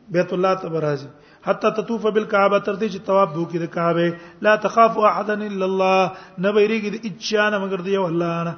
[0.09, 1.07] بيت الله تبرازي
[1.45, 4.13] حتى تطوف بالكعبه ترتي چې طواف دوکې د کعبه
[4.47, 6.11] لا تخاف احد الا الله
[6.45, 8.55] نبيريږي د اچانه مگر دی والله انا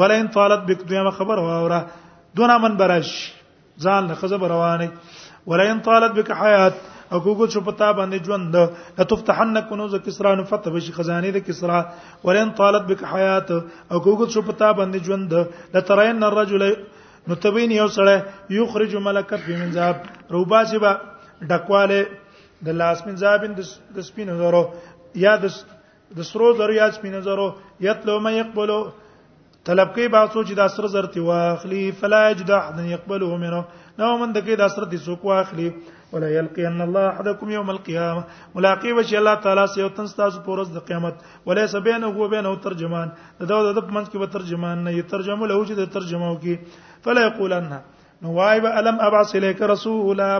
[0.00, 1.86] ولئن طالت بک دویمه خبر واوره
[2.36, 3.08] دونه من برش
[3.84, 4.88] ځان له خزه رواني
[5.50, 6.74] ولئن طالت بك حیات
[7.12, 8.46] او کوګل شو پتا باندې ژوند
[8.98, 11.80] لا تفتحن کنوز کسرا نو فتح بشي خزانه د کسرا
[12.24, 13.48] ولئن طالت بك حیات
[13.92, 15.32] او کوګل شو پتا باندې ژوند
[15.74, 16.62] لا ترين الرجل
[17.28, 18.14] نو تبین یو سره
[18.58, 19.96] یخرج ملکه فی من ذاب
[20.34, 20.92] روبا چې با
[21.50, 22.00] ډکواله
[22.66, 24.62] د لاس من ذابن د سپینو زرو
[25.24, 27.48] یا د سرو زرو یا سپینو زرو
[27.80, 28.82] یتلو مې يقبلوا
[29.68, 33.58] طلب کوي با سوچ د اسره زر تی واخلي فلا يجد احد يقبله منه
[34.00, 35.66] نو من دکې د اسره دي سوق واخلي
[36.12, 38.22] ولا يلقي ان الله احدكم يوم القيامه
[38.54, 42.54] ملاقي وشي الله تعالی سي او تنس تاسو پورز د قیامت وليس بينه هو بينه
[42.68, 46.56] ترجمان د دو د منځ کې به ترجمان نه ترجمه له وجه د ترجمه وکي
[47.08, 50.30] فلا يقول ان نو وايب الم ابعث اليك رسولا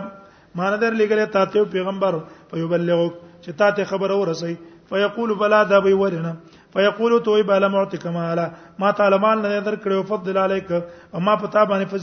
[0.61, 4.55] ما ندر لګره تاسو پیغمبر فيبلغك چې تاسو خبر ورسي
[4.93, 6.35] فيقول بلا دا به ورنه
[6.73, 8.45] فیقول تو ای بالا معتک مالا
[8.79, 10.69] ما تعالی مال نه در کړو فضل علیک
[11.13, 11.99] اما پتا باندې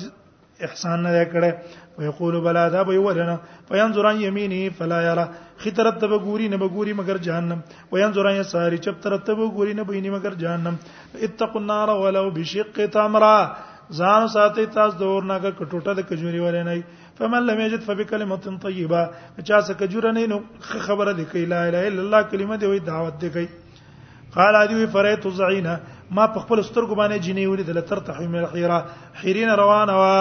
[0.66, 1.52] احسان نه کړه
[1.98, 3.36] ويقول بلا ذا به ورنه
[3.68, 5.24] فينظر عن يمينه فلا يرى
[5.64, 7.60] خطرت به ګوري نه به ګوري مگر جهنم
[7.92, 10.76] وينظر عن يساري چپ طرف ته به ګوري نه بيني مگر جهنم
[11.28, 13.56] اتقوا النار ولو بشق تمره
[13.98, 16.82] ځان ساتي تاسو دور نه که ټوټه د کجوري ولې نه
[17.20, 19.04] فمن لم يجد فبكلمه طيبه
[19.48, 20.40] چا څه کجوره نه نو
[20.88, 23.48] خبره دی کوي لا اله الا الله کلمه دی وي دعوت دی کوي
[24.38, 25.74] قال ادي فريت الزعينه
[26.16, 28.78] ما په خپل سترګو باندې جنې ولیدل تر تحویم الحیره
[29.20, 30.16] حیرین روان وا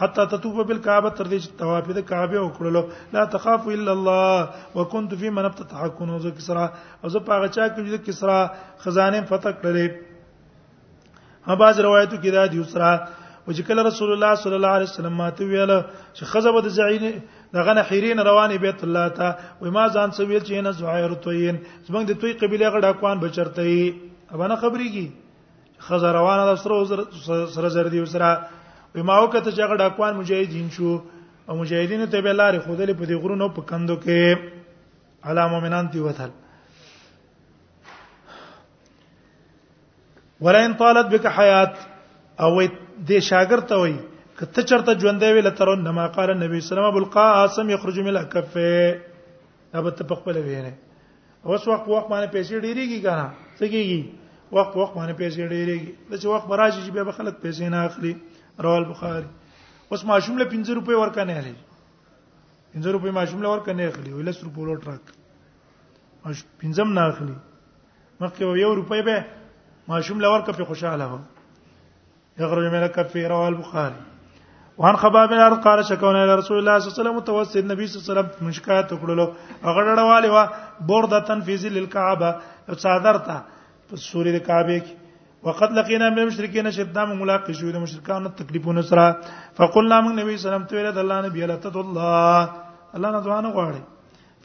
[0.00, 2.82] حتا تطوف بالکعبه تر دې چې طواف د کعبه وکړلو
[3.16, 4.36] لا تخاف الا الله
[4.74, 6.66] وكنت في من تتحكم او کسرا
[7.04, 8.38] او زه په غچا کې د کسرا
[8.84, 12.92] خزانه فتح کړلې ها باز روایتو کې دا دی وسرا
[13.48, 17.82] وجکل رسول الله صلی الله علیه وسلم ماته ویل چې خزبه د زعینه دغه نه
[17.90, 19.28] حیرین رواني بیت الله ته
[19.60, 21.56] وای ما ځان سویل چې نه زهیر توین
[21.88, 23.94] زمنګ د توي قبيله غډا کوان بچرته ای
[24.34, 25.06] ابانه خبريږي
[25.86, 28.30] خزر روانه د سره سره زردي وسره
[28.94, 31.00] وای ما وکړه چې غډا کوان مجاهدین شو
[31.48, 34.50] او مجاهدین ته به لارې خودلې په دې غرونو په کندو کې
[35.24, 36.30] علا مؤمنان دی وتل
[40.40, 41.72] ولئن طالت بك حیات
[42.40, 43.96] او دې شاګرد ته وای
[44.38, 48.86] کته چرته ژوندې ویل ترون نما قال نبی سلام ابو القاسم یخرج من الکفه
[49.72, 50.70] دا به ته خپل وینه
[51.44, 56.16] اوس وخت وخت باندې پیسې ډیریږي کنه څه کیږي وخت وخت باندې پیسې ډیریږي دا
[56.16, 58.14] چې وخت براشي چې به خلک پیسې نه اخلي
[58.58, 59.26] رواه بخاری
[59.88, 61.54] اوس ماشوم له 50 روپۍ ورکنه اخلي
[62.78, 65.12] 50 روپۍ ماشوم له ورکنه اخلي ویل 100 روپۍ لوټ راک
[66.24, 71.22] ماش 50 نه اخلي مخکې یو روپۍ به ماشوم له ورکه په خوشاله و
[72.44, 74.02] یخرج من الکفه رواه البخاری
[74.78, 77.86] وان خباب بن ارض قال شکونه الى رسول الله صلى الله عليه وسلم توسل النبي
[77.86, 79.26] صلى الله عليه وسلم مشکات وکړلو
[79.66, 80.42] هغه ډړواله وا
[80.90, 82.30] بورده تنفیذ للكعبه
[82.68, 83.18] او صادر
[83.88, 84.92] په سوري د کعبه کې
[85.48, 89.06] وقد لقينا من المشركين شدام ملاقات شو د مشرکانو تکلیفونه سره
[89.60, 92.42] فقلنا من النبي صلى الله عليه وسلم ته الله نبی الله تد الله
[92.96, 93.82] الله نه غواړي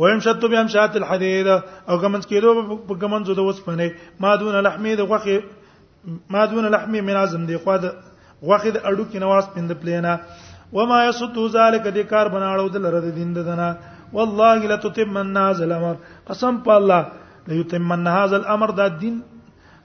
[0.00, 1.48] ويمشط بامشات الحديد
[1.88, 2.50] او ګمنځ کېدو
[2.88, 3.88] په ګمنځو د وسپنې
[4.22, 5.36] ما دون لحمې د غوخې
[6.34, 7.84] ما دون لحمې من اعظم دی خو د
[8.46, 10.12] غوخې د اډو کې نواز پند پلینا
[10.76, 13.68] وما يسد ذلك دې کار بناړو د لره د دین دنا
[14.16, 15.94] والله لتتمن هذا الامر
[16.30, 17.00] قسم په الله
[17.52, 19.16] ليتمن هذا الامر دا دین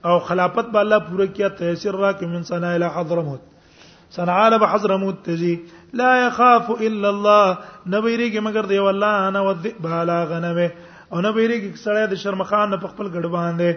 [0.09, 3.41] او خلافت به الله پوره کیا تیسر را کوم انسان اله حضرموت
[4.15, 5.53] صنعاله به حضرموت متجی
[5.99, 7.45] لا يخاف الا الله
[7.95, 10.71] نبيریږي مگر دی والله انا وذئب على غنمه
[11.13, 13.71] او نبيریږي سړی د شرمخان په خپل ګډ باندې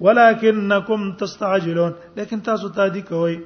[0.00, 3.36] ولكنكم تستعجلون لكن تاسو تادی کوئ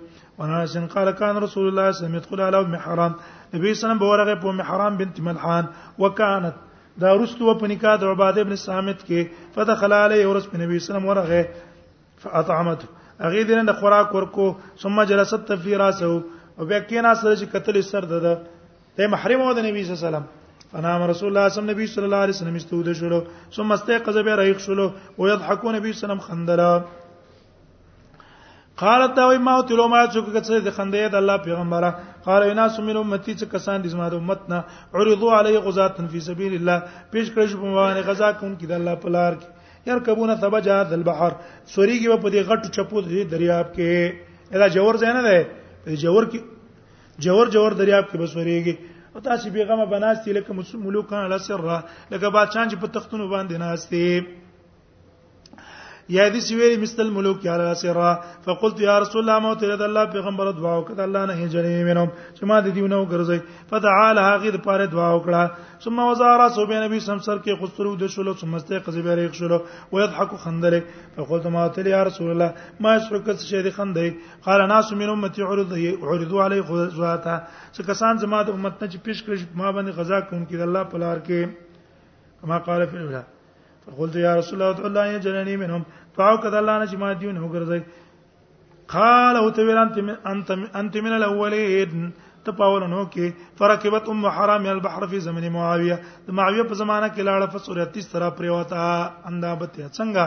[0.74, 3.12] سن قال كان رسول الله صلى الله عليه وسلم يدخل على ام حرام
[3.54, 5.64] نبی سلام بورغه په ام حرام بنت ملحان
[5.98, 11.06] وكانت دا رسل و پنکا د عباده ابن صامت کې فدخل عليه ورس نبی وسلم
[11.10, 11.42] ورغه
[12.22, 14.46] فاطعمته هغه دینه د خوراک ورکو
[14.82, 16.04] ثم جلست فی راسه
[16.58, 18.34] او بیا کینا سره چې قتل سر ده
[18.96, 20.28] ته محرم و د نبی صلی الله علیه وسلم
[20.74, 23.20] فنام رسول الله صلی الله علیه وسلم الله علیه وسلم استود شلو
[23.56, 26.72] ثم استيقظ بیا رایق شلو او یضحکون نبی صلی الله علیه وسلم خندلا
[28.82, 31.90] قالت دا ما او تلو ما چې کڅه د خندې د الله پیغمبره
[32.26, 34.62] قال انا سمن امتی چې کسان دي زما د امت نه
[34.94, 36.78] عرضوا علی غزاتن فی سبیل الله
[37.12, 39.56] پیش کړی په باندې غزا کوم کې د الله په لار کې
[39.92, 41.32] يركبون ثبجا ذل بحر
[41.74, 43.90] سوريږي په دې غټو چپو دې دریاب کې
[44.60, 45.40] دا جوور ځای نه دی
[45.84, 46.40] په جوور کې
[47.24, 48.74] جوور جوور دریاب کې به سوريږي
[49.14, 50.50] او تاسو پیغمبر بناستي لکه
[50.86, 51.76] ملوکان لسره
[52.12, 54.04] لکه بادشاہ چې په تختونو باندې ناشتي
[56.16, 58.10] یا دې سویری مستل ملوک یا سرا
[58.44, 62.42] فقلت یا رسول الله مو ته الله پیغمبر دعا وکړه الله نه جنې مینم چې
[62.50, 63.38] ما دې دیونه وګرځي
[63.72, 65.42] فتعال هغه دې پاره دعا وکړه
[65.84, 69.58] ثم وزارا صوب نبی سم سر کې خسرو دې شلو ثم استه قضیه ریخ شلو
[69.92, 70.80] ويضحك خندل
[71.20, 75.42] فقلت ما ته یا رسول الله ما شکت شه دې خندې قال ناس من امتي
[75.52, 77.36] عرض عرضوا عليه غزاتا
[77.76, 80.90] څه کسان زما د امت نه چې پیش کړی ما باندې غزا کوونکې د الله
[80.94, 81.66] په لار کې
[82.40, 83.24] کما قال فی الاولى
[83.96, 85.82] قلت یا رسول الله تعالی الله یجرنی منهم
[86.16, 87.80] فاو کذا الله نشی ما دیونه وګرځي
[88.94, 89.78] قال او ته ویل
[90.32, 90.48] انت
[90.80, 91.92] انت من الاولین
[92.44, 93.26] ته پاولنو کې
[93.60, 95.96] فرکبت ام حرام البحر فی زمن معاویه
[96.26, 98.80] د معاویه په زمانہ کې لاړه فصورت 30 طرح پریوتا
[99.32, 100.24] اندابت څنګه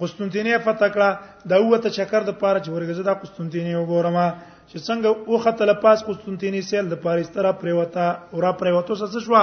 [0.00, 1.08] قسطنطینیه فتکړه
[1.50, 4.26] د اوته چکر د پاره چورګزه د قسطنطینیه وګورما
[4.68, 9.34] چې څنګه اوخه تل پاس قسطنطینیه سیل د پاره ستره پریوتا اورا پریوتو سس شو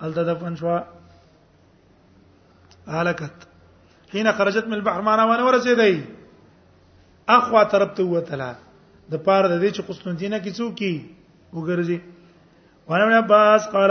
[0.00, 0.74] الته د فن شو
[2.88, 3.34] هلكت
[4.12, 6.00] حين خرجت من البحر معنا ونه ورسیدای
[7.28, 8.52] اخوا تربت وتلا
[9.10, 10.92] د پاره د دې چې قسطنطینه کې څوک کی
[11.56, 11.98] وګرځي
[12.88, 13.90] وانا ابن عباس قال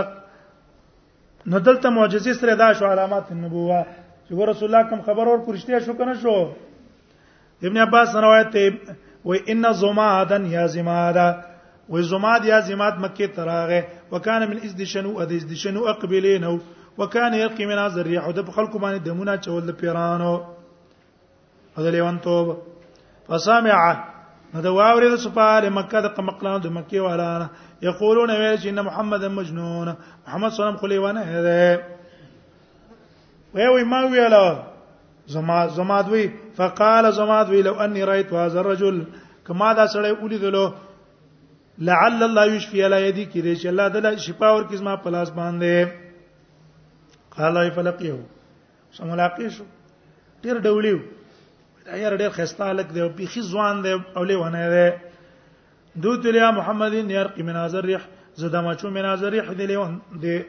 [1.45, 3.81] نو دلته معجزې سره دا شو علامات النبوه
[4.27, 6.37] چې رسول الله کوم خبر اور کورشته شو کنه شو
[7.69, 11.29] ابن عباس روایت ته و ان زمادن یا زمادا
[11.89, 16.57] و زماد یا زماد مکه تراغه وکانه من اذ شنو اذ شنو اقبلینو
[16.97, 20.33] وکانه یلقی من ذریعه د خلکو باندې دمونه چول د پیرانو
[21.77, 22.47] هغه لیوانتوب
[23.29, 23.79] فسامع
[24.53, 27.31] نو دا واورید سپاره مکه د قمقلان د مکی والا
[27.87, 29.87] یقولون ویل چې ان محمد مجنون
[30.27, 31.61] محمد صلی الله علیه وسلم خو لیوانه ده
[33.59, 34.45] وی وی ما ویلا
[35.35, 36.25] زما زما دوی
[36.57, 38.95] فقال زما دوی لو اني رايت هذا الرجل
[39.47, 40.65] کما دا سړی ولیدلو
[41.77, 45.29] لعل الله يشفي على يدي کې دې چې الله تعالی شفا ورکړي زما په لاس
[45.29, 45.85] باندې
[47.37, 48.15] قال اي فلقيه
[48.97, 49.65] سملاقي شو
[50.43, 50.97] ډیر ډولیو
[51.85, 54.87] دا یار ډیر خسته لک دی بيخي ځوان دی او له ونه دی
[56.03, 58.01] دوت لیا محمدین يرقي من ازرح
[58.41, 59.99] زدما چو من ازرح دی له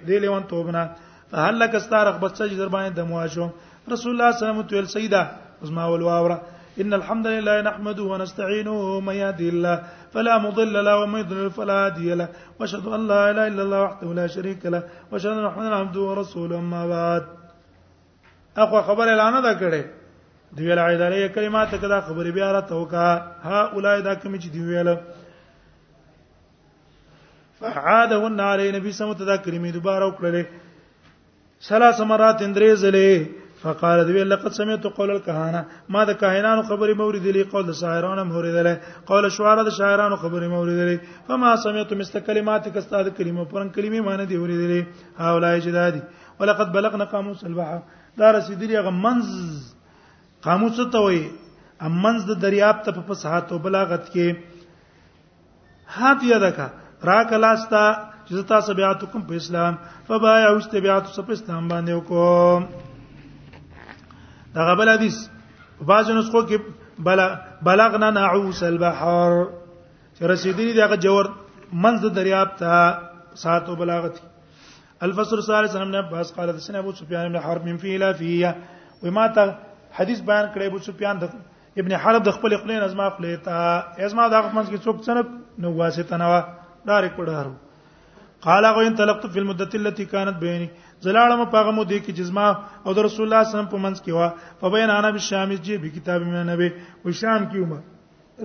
[0.08, 0.82] دی له ون توبنا
[1.30, 3.46] فهل لك استارق بس سجد در باندې دموا شو
[3.92, 5.22] رسول الله صلی الله علیه وسلم تل سیدا
[5.62, 6.36] اسما ول واوره
[6.82, 9.76] إن الحمد لله نحمده ونستعينه ومن يهده الله
[10.14, 12.28] فلا مضل له ومن يضلل فلا هادي له
[12.60, 16.58] وأشهد أن لا إله إلا الله وحده لا شريك له وأشهد أن محمدا عبده ورسوله
[16.64, 17.24] أما بعد
[18.62, 19.82] أخو خبر اعلان ده کړي
[20.56, 23.08] دی ویل عیداله کلمات کدا خبر بیا را توکا
[23.46, 24.88] ها اولای دا کوم چې دی ویل
[27.60, 30.42] فعادهن علی نبی سمت دا کلمې دوباره وکړلې
[31.68, 37.64] ثلاث مرات اندرې فقال دی لقد سمعت قول الكهانه ما د کاهنانو خبرې موریدلې قول
[37.70, 43.44] د شاعرانو موریدلې قول شعرا د شاعرانو خبرې موریدلې فما سمعت مست کلماتک استاد کلمه
[43.54, 46.02] پرن کلمه معنی دی اوریدلې هاولای جدادي
[46.40, 47.80] ولقد بلغنا قاموس البحر
[48.22, 49.30] دا رسیدلی غ منز
[50.48, 51.22] قاموس ته وای
[51.88, 56.68] ام منز د دریاب ته په فصاحت او بلاغت کې هات یادکا
[57.12, 57.84] را کلاستا
[58.30, 62.70] چې تاسو بیا تو کوم په اسلام فبایا واستبیعت سپ اسلام باندې وکوم
[64.56, 65.16] دا بل حدیث
[65.90, 66.56] بعض نسخو کې
[67.08, 67.26] بلا
[67.68, 69.32] بلغنا نعوس البحر
[70.16, 71.26] چې رسیدلی دی هغه جوور
[71.82, 72.78] منځ د دریاب ته
[73.42, 74.20] ساتو بلاغت
[75.08, 78.54] الفسر ثالث سنن عباس قال حدثنا ابو سفيان بن حرب من فيلا فيه
[79.02, 79.52] وما ته
[80.00, 81.36] حدیث بیان کړی ابو سفيان د
[81.84, 85.64] ابن حرب د خپل خپل نظم خپل ته ازما د خپل منځ کې څوک څنګه
[85.64, 86.42] نو واسطه نه و
[86.90, 87.54] ډایرک پڑھارو
[88.44, 90.68] قال غو ان تلقت في المده التي كانت بيني
[91.00, 92.48] زلالم پاغه مو دی کی جزما
[92.86, 94.28] او در رسول الله صلی الله علیه وسلم په منځ کې وا
[94.60, 96.68] فبین انا بالشام جی به کتاب من نبی
[97.04, 97.80] و شام کې عمر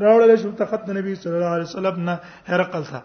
[0.05, 2.17] راوړل شو تخت نبی صلی الله علیه وسلم نه
[2.47, 3.01] هرقل تھا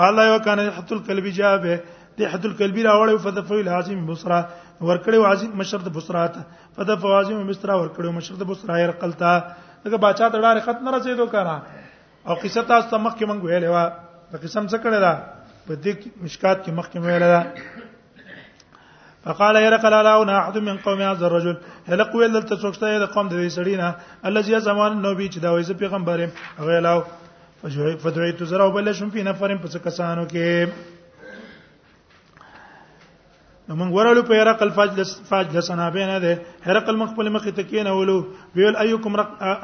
[0.00, 1.78] قال لا وكان حت الكلب جابه
[2.18, 4.40] دې حت الكلب راوړل فدفع العاصم بصرا
[4.80, 6.44] ورکړیو عاصم مشر د بصرا ته
[6.80, 9.34] فدفع عاصم بصرا ورکړیو مشر د بصرا هرقل تا
[9.86, 14.44] دغه بچا تړه ختم نه رسیدو کړه او قصه تاسو مخکې مونږ ویلې و په
[14.46, 15.34] قسم څه کړه
[15.66, 15.92] په دې
[16.24, 17.42] مشکات کې مخکې ویل دا
[19.24, 21.56] فقال يرق لا لاونا احد من قوم هذا الرجل
[21.88, 23.88] هل قویل دلته څوکته د قوم د دې سړینا
[24.30, 26.18] الذي زمان نو بي چې دا وایي پیغمبر
[26.58, 26.98] هغه لاو
[28.02, 30.46] فدعيت زرا وبلشم في نفر پس کسانو کې
[33.68, 37.92] نو موږ ورالو په هرقل فاجلس فاجلس نه بین ده هرقل مخبل مخ ته کېنه
[38.00, 38.14] ولو
[38.58, 39.14] ویل ايکم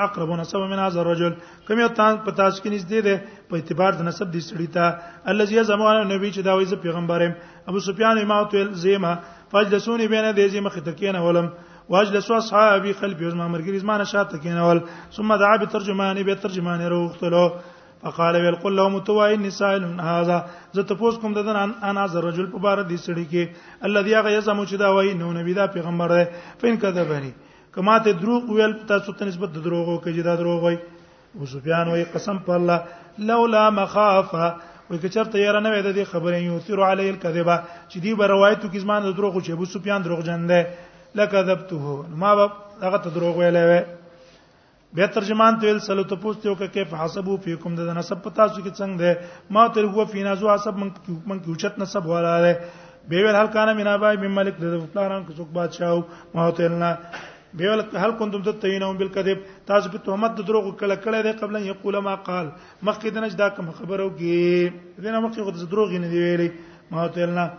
[0.06, 1.34] اقرب نسب من هذا الرجل
[1.68, 3.14] کوم یو تان په تاسو کې نږدې ده
[3.52, 7.36] په اعتبار د نسب دي سړی ته الزی زمانه نبی چې دا وایي ز پیغمبرم
[7.72, 9.12] ابو سفیان ما تل زیمه
[9.52, 11.48] فاجلسونی بین ده زی مخ ته کېنه ولم
[11.94, 14.80] واجلس اصحابي خلفي زما مرګري زما نشاته کېنول
[15.20, 17.44] ثم دعا به ترجماني به ترجماني روختلو
[18.02, 20.38] فقال ويل قل لهم توای نسائل هذا
[20.74, 21.56] زه تاسو کوم ددن
[21.90, 23.42] انا ذ رجل په بار دي سړي کې
[23.88, 26.24] الذي هغه یزم چې دا وای نو نبی دا پیغمبر دی
[26.60, 27.30] فین کذا بني
[27.74, 30.76] کما ته دروغ ویل تاسو ته نسبت د دروغو کې جدا دروغ وای
[31.36, 32.78] ابو سفیان وای قسم په الله
[33.30, 34.44] لولا مخافه
[34.90, 37.56] وای که چرته یاره نه وای د دې خبرې یو تیر علی الکذبه
[37.90, 40.62] چې دی به روایتو کې زمان د دروغ چې ابو سفیان دروغ جن دی
[41.14, 41.82] لکذبته
[42.24, 42.46] ما به
[42.84, 44.01] هغه ته دروغ ویلې وای
[44.96, 48.72] بیا ترجمان ته سلو ته پوښتنه وکړه کیف حسبو فیکم د نسب پتا څو کې
[48.80, 52.50] څنګه ده ما تر هو فینازو حسب من من کې اوچت نسب ولاله
[53.12, 55.96] به ویل هل کان مینا بای بیم ملک د پلاران کو څوک بادشاہ
[56.34, 56.90] ما ته نه
[57.60, 61.60] به ویل هل کنتم تتینون بالکذب تاسو په تهمت د دروغ کله کړه ده قبل
[61.62, 65.74] ان یقول ما قال مخکې د نش دا کوم خبرو کې دنه مخکې غو د
[65.76, 66.50] دروغ نه دی ویلي
[66.94, 67.50] ما ته نه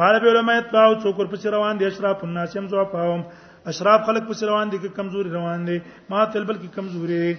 [0.00, 3.28] قال به علماء تباو څوک پر روان دي اشراف الناس هم زو پاوم
[3.70, 5.76] اشراف خلق پس روان دي کمزوري روان دي
[6.10, 7.34] ما تل بلکې کمزوري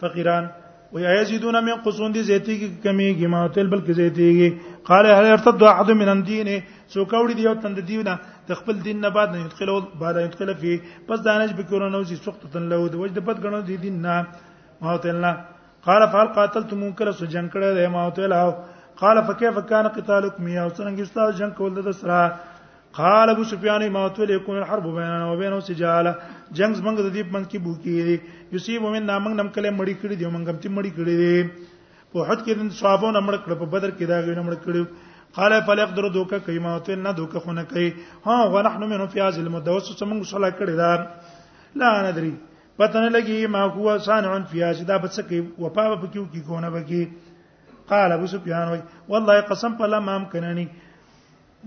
[0.00, 0.46] فقیران
[0.92, 4.50] و یزيدون من قصون دي زيتي کې کمیږي ما تل بلکې زيتيږي
[4.88, 6.50] قال هل ارتد احد من الدين
[6.96, 8.16] سو کوړي دي او تند دیونه
[8.50, 12.68] د خپل دین نه بعد نه يدخلوا بعد يدخل فيه پس دانش بکورونو سي سختتن
[12.74, 14.20] له د وجد بد غنو دي دین نه
[14.86, 15.32] ما تلنا
[15.90, 18.42] قال فهل قاتلتم كل سجن کړه ما تلنا
[19.04, 22.20] قال فكيف كان قتالكم يا وسرنګ استاد جنگ کول د سره
[22.98, 26.12] قال ابو سفیان ما تو لیکون الحرب بیننا و بینه سجاله
[26.58, 28.16] جنگ زمنګ د دې پمن کې بوکی دي
[28.56, 32.26] یصيب من نامنګ نم کله مړی کړی دی مونږ هم تی مړی کړی دی په
[32.28, 36.08] حد کې د صحابو نمړ کړ په بدر کې دا غو نمړ کړ قال فليقدر
[36.18, 37.86] دوکه کیما تو نه دوکه خونه کوي
[38.26, 43.12] ها و نحنو منو فی هذه المدوس سمون صلاح کړی دا لا ندري پته نه
[43.16, 47.02] لګي ما هو صانع فی هذه دا بس کوي وپا په کیو کی کونه بکی
[47.94, 48.84] قال ابو سفیان وای
[49.14, 50.68] والله قسم په لمام کنانی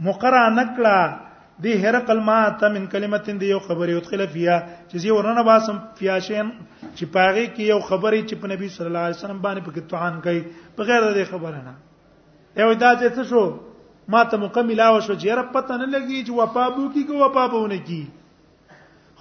[0.03, 1.19] مقرا نکړه
[1.63, 4.55] دی هرقل ما ته من کلمتین دی یو خبره ادخل فيها
[4.87, 6.49] چې زی ورنه باسم فیاشین
[6.95, 10.21] چې پاغي کې یو خبره چې په نبی صلی الله علیه وسلم باندې پکې توان
[10.21, 10.43] کوي
[10.77, 11.73] بغیر د خبره نه
[12.57, 13.45] یو دا چې څه شو
[14.15, 17.17] ما ته مکملا و شو چې رب پته نه لګي چې وفا بو کی کو
[17.23, 18.01] وفا بونه کی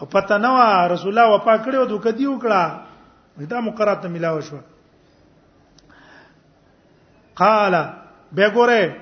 [0.01, 4.57] خو پته نه و رسول الله وفا کړو دوک دی وکړه دا مقرات ملاو شو
[7.45, 7.77] قال
[8.33, 9.01] به ګوره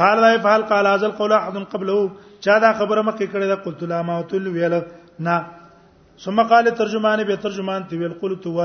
[0.00, 2.10] قال لا فعل قال هذا القول احد قبله
[2.44, 4.74] چا دا خبره مکه کړه دا قلت لا ما تل ویل
[5.26, 5.36] نه
[6.24, 8.58] ثم قال ترجمان به ترجمان تی ویل قلت و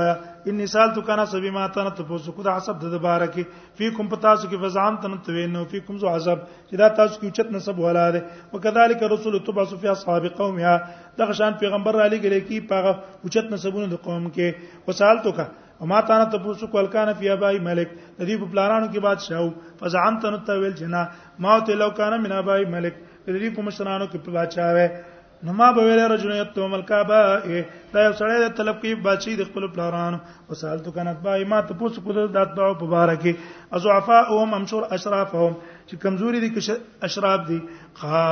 [0.48, 3.44] اني سالت کنا سبي ما تن تاسو کو دا حسب د بارکه
[3.78, 6.38] فيكم پتاسو کې فزام تن تو نو فيكم ذو عذاب
[6.70, 11.52] چې دا تاسو کې اوچت نسب ولاده وکذالک رسول تبعث في اصحاب قومها دا شان
[11.64, 16.14] پیغمبر علی ګلې کې پاغه اوچت نسبونه د قوم کې وسالت کنا او ما تا
[16.18, 19.50] نه تاسو کول کان فی ابای ملک د دې په پلانانو کې بادشاہ وو
[19.82, 21.02] فزعمت ان تویل جنا
[21.44, 25.14] ما ته لو کان من ابای ملک د دې په مشرانو کې بادشاہ وې
[25.46, 29.36] نو ما به ویل رجل یتو ملکا با دا یو سړی د طلب کې بادشاہ
[29.40, 30.18] د خپل پلانانو
[30.48, 33.34] او سال تو کنه بای ما ته تاسو کول د دعا مبارکي
[33.80, 37.60] ازعفاء او ممشور اشرافهم چې کمزوري دي کې اشراب دي
[38.02, 38.24] خا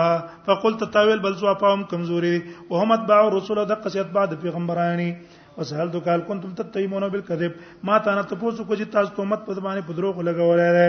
[0.50, 5.10] فقلت تاویل بل زعفاءهم کمزوري وهم اتباع الرسول د قصیت بعد پیغمبرانی
[5.58, 7.52] وسهل دو کال کنتم تتیمون بالکذب
[7.84, 10.88] ما تا نه تاسو کو چې تاسو تهمت په باندې په دروغ لګولای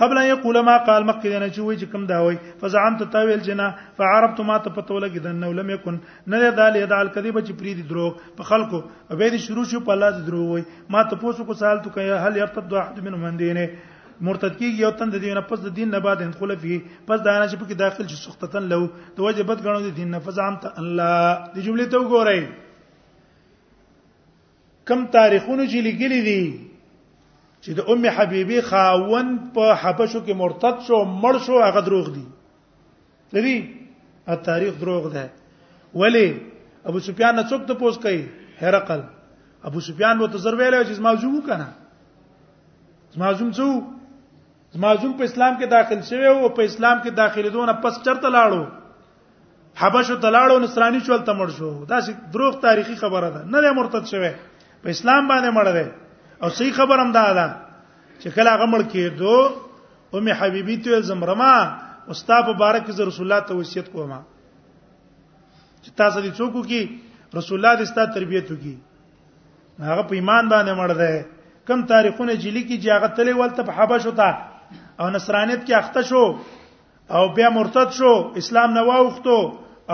[0.00, 3.40] قبل ان يقول ما قال مکه دنه چې وای چې کوم دا وای فزعمت تاویل
[3.48, 3.66] جنا
[3.96, 7.74] فعرفت ما ته پتو لګی دنه ولم یکن نه دا لې دا الکذب چې پری
[7.80, 10.64] دي دروغ په خلکو او به دي شروع شو په الله دروغ وای
[10.96, 13.68] ما ته پوسو کو سوال تو کوي هل یرتد احد من من دینه
[14.28, 16.78] مرتد کیږي یو تند دین پس د دین نه بعد ان خلفي
[17.10, 20.18] پس دا نه چې پکې داخل شي سختتن لو د واجبات غنو د دین نه
[20.26, 22.40] فزعم ته الله د جملې ته وګورئ
[24.90, 26.42] کم تاریخونو چې لګلې دي
[27.62, 32.24] چې د ام حبيبي خاوند په حبشو کې مرتد شو مړ شو هغه دروغ دي
[33.36, 33.54] لري
[34.34, 35.22] ا تاریخ دروغ ده
[36.02, 36.26] ولی
[36.90, 38.20] ابو سفیان نه څوک ته پوس کوي
[38.60, 39.02] هرقل
[39.70, 41.68] ابو سفیان مو تزر ویل چې ما زوم کنه
[43.24, 43.70] ما زوم څو
[44.78, 48.66] معزوم په اسلام کې داخل شوی او په اسلام کې داخليدونه پس چرته لاړو
[49.80, 53.72] حبشو ته لاړو نصراني شول تمړ شو دا چې دروغ تاریخي خبره ده نه دی
[53.78, 54.30] مرتد شوی
[54.82, 55.88] په اسلام باندې مړ دی
[56.42, 57.46] او صحیح خبره هم ده ده
[58.20, 61.50] چې کله هغه مړ کېدو ام حبيبي ته زمرما
[62.14, 67.80] استاد مبارک ز رسول الله ته وصیت کوما چې تاسو دې څوک کی رسول الله
[67.84, 68.76] دې ستاسو تربيت وکي
[69.90, 73.78] هغه په ایمان باندې مړ دی کم تاریخونه جلی کی چې هغه تلې ولته په
[73.80, 74.30] حبشو ته
[75.00, 76.22] او نصرانیت کې اخته شو
[77.16, 79.36] او بیا مرتد شو اسلام نه واوختو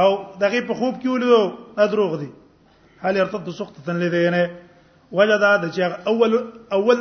[0.02, 0.09] او
[0.42, 2.28] دغه په خوب کې ولودو ادروغ دي
[3.04, 4.40] هل يرتد سقطه لذينه
[5.20, 6.32] وجد هذا چې اول
[6.80, 6.98] اول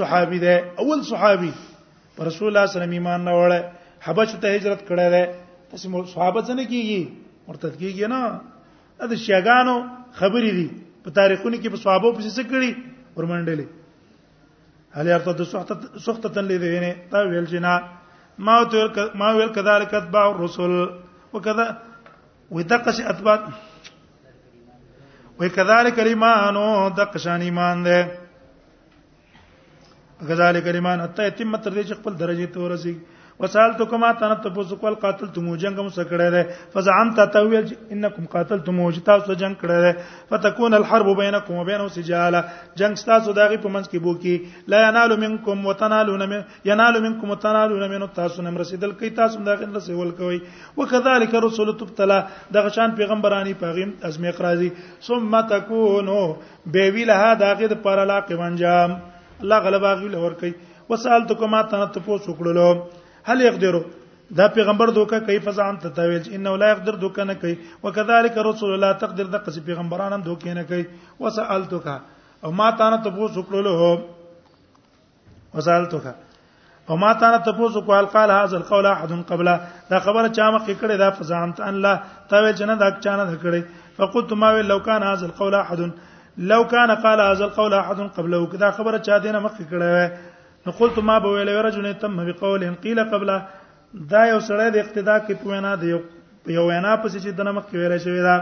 [0.00, 4.54] صحابي ده اول صحابي رسول الله صلی الله علیه وسلم ایمان نه وړه حبش ته
[4.58, 5.24] هجرت کړه ده
[5.70, 7.08] پس صحابه څنګه کیږي
[7.48, 9.76] مرتد کیږي نه د شیګانو
[10.18, 10.66] خبرې دي
[11.08, 13.66] په تاریخونو کې په صحابه پسې څه کړي ورمنډلې
[14.96, 15.40] هل يرتد
[15.96, 17.74] سخطه لذين تا ویل جنا
[18.38, 20.90] ما تور ما ویل كذلك اتباع الرسل
[21.32, 21.82] وكذا
[22.50, 23.48] ودقش اتباع
[25.40, 26.56] وكذلك الايمان
[27.00, 27.98] دقشان ایمان ده
[30.28, 33.00] كذلك الايمان حتى يتم تر دې چې خپل درجه ته ورسیږي
[33.40, 39.58] وسالتکما تنتبوسو کول قاتلتم جنگ مو سکړه ده فزعمت تویل انکم قاتلتم وجتا سو جنگ
[39.62, 42.40] کړه ده فتكون الحرب بینکم وبینه سجالا
[42.82, 47.34] جنگ تاسو دغه په منځ کې بو کې لا ینال منکم وتنالون من ینال منکم
[47.34, 50.40] وتنالون من تاسو نم رسیدل کی تاسو دغه رسول کوي
[50.82, 52.18] وکذالک رسول تبتلا
[52.58, 56.20] دغه شان پیغمبرانی پیغام ازمیق راځي ثم تکونو
[56.78, 58.98] بیوی له داغه د پر علاقه منجام
[59.40, 60.52] الله غلبا غوی له ور کوي
[60.92, 62.72] وسالتکما تنت پوسوکړلو
[63.28, 63.88] هل يقدروا
[64.38, 67.54] دا پیغمبر دوکه کوي فزان ته تویل چې انه لا يقدر دوکه نه کوي
[67.84, 70.84] وکذالک رسول الله تقدر دغه پیغمبران هم دوکه نه کوي
[71.26, 71.86] وسالتک
[72.46, 73.72] او ما تا نه تاسو کړلو
[75.54, 76.06] وسالتک
[76.90, 79.48] او ما تا نه تاسو کول قال هاذا القول احد قبل
[79.90, 81.94] دا خبره چا مخ کړي دا فزان ته ان لا
[82.34, 83.62] تویل چې نه دا چانه کړي
[83.98, 85.80] فقلت ما ویل لو كان هاذا القول احد
[86.54, 89.88] لو كان قال هاذا القول احد قبل وکدا خبره چا دینه مخ کړي
[90.66, 93.30] نو قلت ما به ویل نه تم به قول بقوله قيل قبل
[94.10, 95.88] دا یو سره د اقتدا کې پوینا دی
[96.56, 98.34] یو وینا پسې چې دنه مخ کې ویل شوی دا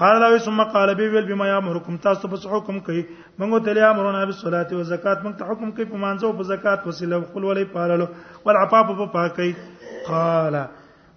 [0.00, 3.02] قال لا ثم قال بي ويل بما يامركم تاسو په حکم کوي
[3.40, 6.44] موږ ته لیا امرونه به صلات او زکات موږ ته حکم کوي په مانځو په
[6.50, 8.06] زکات وسیله خپل ولې پاللو
[8.48, 9.48] ول عفاف په پاکي
[10.10, 10.58] قال